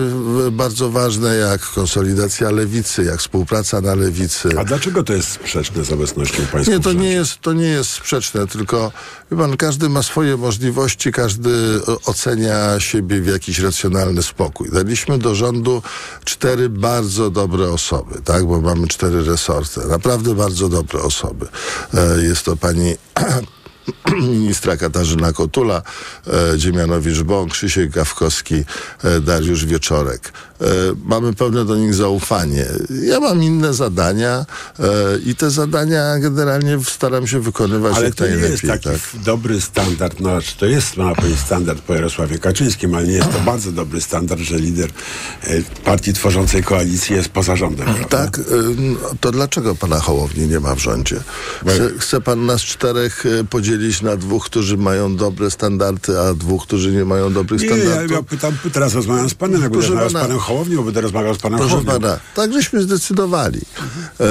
[0.47, 4.49] e, bardzo ważne jak konsolidacja lewicy, jak współpraca na lewicy.
[4.59, 6.73] A dlaczego to jest sprzeczne z obecnością państwa?
[6.75, 8.91] Nie, to nie jest, to nie jest sprzeczne, tylko
[9.37, 11.51] pan, każdy ma swoje możliwości, każdy
[11.87, 14.69] o- ocenia siebie w jakiś racjonalny spokój.
[14.73, 15.81] Daliśmy do rządu
[16.25, 19.79] cztery bardzo dobre osoby, tak, bo mamy cztery resorty.
[19.89, 21.47] Naprawdę bardzo dobre osoby.
[21.93, 22.95] E, jest to pani
[24.31, 25.81] ministra Katarzyna Kotula,
[26.27, 28.63] e, Dziemianowicz-Bąk, Krzysiek Gawkowski,
[29.03, 30.31] e, Dariusz Wieczorek.
[30.61, 30.65] E,
[31.05, 32.65] mamy pełne do nich zaufanie.
[33.03, 34.45] Ja mam inne zadania
[34.79, 34.83] e,
[35.25, 38.51] i te zadania generalnie staram się wykonywać Ale jak to nie najlepiej.
[38.51, 39.23] jest taki tak.
[39.23, 40.29] dobry standard, no
[40.59, 44.41] to jest, ma powiedzieć, standard po Jarosławie Kaczyńskim, ale nie jest to bardzo dobry standard,
[44.41, 44.89] że lider
[45.43, 47.85] e, partii tworzącej koalicji jest poza rządem.
[47.85, 48.07] prawda?
[48.17, 48.39] Tak,
[48.77, 51.19] no, to dlaczego pana Hołowni nie ma w rządzie?
[51.67, 56.91] Chce, chce pan nas czterech podzielić na dwóch, którzy mają dobre standardy, a dwóch, którzy
[56.91, 58.11] nie mają dobrych Nie, ja, standardów?
[58.11, 59.71] ja pytam, teraz rozmawiam z panem, jak
[60.09, 61.91] z panem Hołownią, będę rozmawiał z panem Proszę Hołownią.
[61.93, 63.61] pana, tak żeśmy zdecydowali.
[64.19, 64.25] E,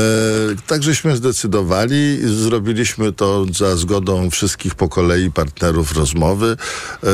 [0.67, 6.57] tak żeśmy zdecydowali, zrobiliśmy to za zgodą wszystkich po kolei partnerów rozmowy.
[7.05, 7.07] E,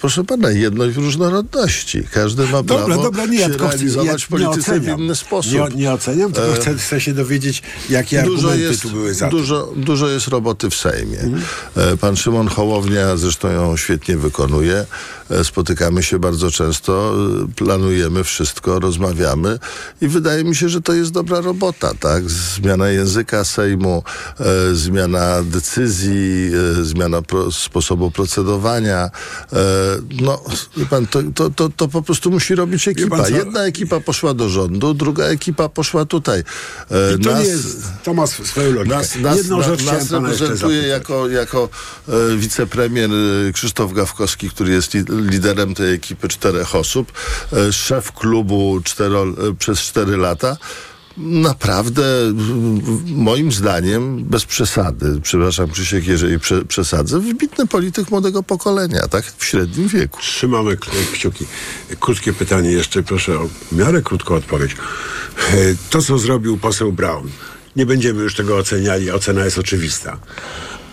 [0.00, 2.02] proszę pana, jedność w różnorodności.
[2.12, 5.00] Każdy ma Dobra, prawo dobra, nie, ja się chcę- realizować ja polityce nie w oceniam.
[5.00, 5.52] inny sposób.
[5.52, 10.08] Nie, nie oceniam, tylko E, chcę, się dowiedzieć, jakie argumenty tu były za dużo, dużo
[10.08, 11.20] jest roboty w Sejmie.
[11.20, 11.42] Mhm.
[11.76, 14.86] E, Pan Szymon Hołownia zresztą ją świetnie wykonuje.
[15.30, 17.14] E, Spotykamy się bardzo często,
[17.44, 19.58] e, planujemy wszystko, rozmawiamy
[20.00, 22.30] i wydaje mi się, że to jest dobra robota, tak?
[22.30, 24.02] Zmiana języka Sejmu,
[24.40, 26.50] e, zmiana decyzji,
[26.80, 29.10] e, zmiana pro, sposobu procedowania.
[29.52, 29.56] E,
[30.20, 30.42] no,
[30.90, 33.28] pan, to, to, to, to po prostu musi robić ekipa.
[33.28, 36.40] Jedna ekipa poszła do rządu, druga ekipa poszła tutaj.
[37.18, 38.96] I to nas- nie jest, to ma sw- swoją logikę.
[38.96, 41.68] nas, nas, Jedną rzecz nas reprezentuje jako, jako
[42.36, 43.10] wicepremier
[43.52, 47.12] Krzysztof Gawkowski, który jest liderem tej ekipy czterech osób,
[47.52, 50.56] e, szef klubu cztero, e, przez cztery lata.
[51.16, 52.02] Naprawdę,
[53.06, 59.24] moim zdaniem, bez przesady, przepraszam Krzysiek, jeżeli prze, przesadzę, wybitny polityk młodego pokolenia, tak?
[59.38, 60.20] W średnim wieku.
[60.20, 60.76] Trzymamy
[61.12, 61.46] kciuki.
[62.00, 64.72] Krótkie pytanie jeszcze, proszę o miarę krótką odpowiedź.
[64.72, 65.54] E,
[65.90, 67.30] To, co zrobił poseł Brown,
[67.76, 70.18] nie będziemy już tego oceniali, ocena jest oczywista.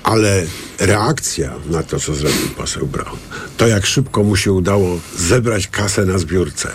[0.05, 0.43] Ale
[0.79, 3.17] reakcja na to, co zrobił poseł Brown,
[3.57, 6.71] to jak szybko mu się udało zebrać kasę na zbiórce,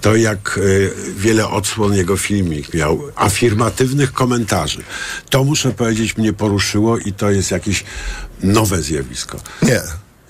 [0.00, 4.82] to jak e, wiele odsłon jego filmik miał, afirmatywnych komentarzy,
[5.30, 7.84] to muszę powiedzieć, mnie poruszyło i to jest jakieś
[8.42, 9.38] nowe zjawisko.
[9.62, 9.82] Nie,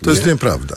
[0.02, 0.32] to jest Nie?
[0.32, 0.76] nieprawda.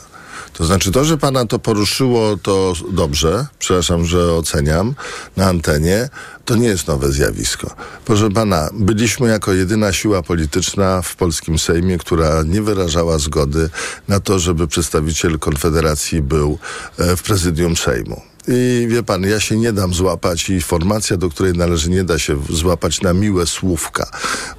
[0.56, 4.94] To znaczy to, że pana to poruszyło, to dobrze, przepraszam, że oceniam
[5.36, 6.08] na antenie,
[6.44, 7.74] to nie jest nowe zjawisko.
[8.04, 13.70] Proszę pana, byliśmy jako jedyna siła polityczna w polskim Sejmie, która nie wyrażała zgody
[14.08, 16.58] na to, żeby przedstawiciel Konfederacji był
[16.98, 18.22] e, w prezydium Sejmu.
[18.48, 22.18] I wie pan, ja się nie dam złapać i formacja, do której należy, nie da
[22.18, 24.10] się złapać na miłe słówka.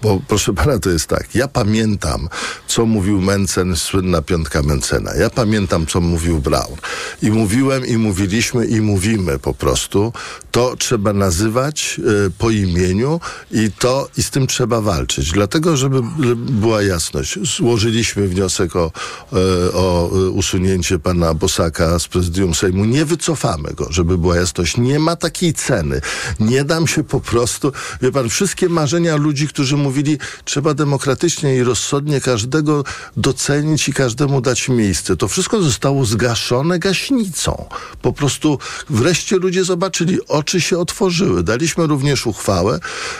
[0.01, 1.35] Bo proszę pana, to jest tak.
[1.35, 2.29] Ja pamiętam,
[2.67, 5.15] co mówił Mencen, słynna piątka Mencena.
[5.15, 6.75] Ja pamiętam, co mówił Braun.
[7.21, 10.13] I mówiłem, i mówiliśmy, i mówimy po prostu.
[10.51, 13.19] To trzeba nazywać e, po imieniu
[13.51, 15.31] i to, i z tym trzeba walczyć.
[15.31, 18.91] Dlatego, żeby, żeby była jasność, złożyliśmy wniosek o,
[19.33, 19.37] e,
[19.73, 22.85] o e, usunięcie pana Bosaka z prezydium Sejmu.
[22.85, 24.77] Nie wycofamy go, żeby była jasność.
[24.77, 26.01] Nie ma takiej ceny.
[26.39, 27.71] Nie dam się po prostu.
[28.01, 32.83] Wie pan, wszystkie marzenia ludzi, którzy mówili, trzeba demokratycznie i rozsądnie każdego
[33.17, 35.17] docenić i każdemu dać miejsce.
[35.17, 37.65] To wszystko zostało zgaszone gaśnicą.
[38.01, 38.59] Po prostu
[38.89, 41.43] wreszcie ludzie zobaczyli, oczy się otworzyły.
[41.43, 42.79] Daliśmy również uchwałę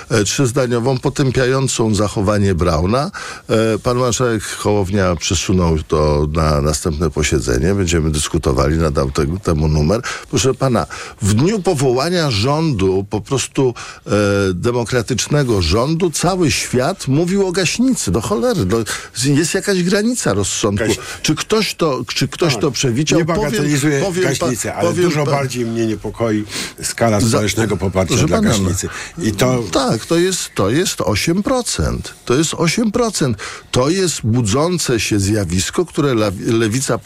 [0.10, 3.12] e, trzyzdaniową potępiającą zachowanie Brauna.
[3.50, 7.76] E, pan marszałek Hołownia przesunął to na następne posiedzenie.
[7.76, 10.02] Będziemy dyskutowali, nadał te, temu numer.
[10.30, 10.88] Proszę pana,
[11.22, 13.74] w dniu powołania rządu, po prostu
[14.08, 14.12] e,
[14.54, 18.12] demokratycznego rządu, cały świat mówił o gaśnicy.
[18.12, 18.84] Do cholery, do,
[19.26, 20.86] jest jakaś granica rozsądku.
[21.22, 23.20] Czy ktoś to, czy ktoś to przewidział?
[23.20, 26.44] Nie bagatelizuję powiem gaśnicy, ale powiem dużo pa- bardziej mnie niepokoi
[26.84, 28.90] skala Za- społecznego poparcia Proszę dla pana, gaśnicy.
[29.24, 31.98] I to Tak, to jest, to jest 8%.
[32.26, 33.34] To jest 8%.
[33.72, 36.14] To jest budzące się zjawisko, które
[36.48, 37.00] lewica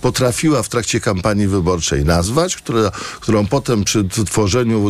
[0.00, 4.80] potrafiła w trakcie kampanii wyborczej nazwać, które, którą potem przy tworzeniu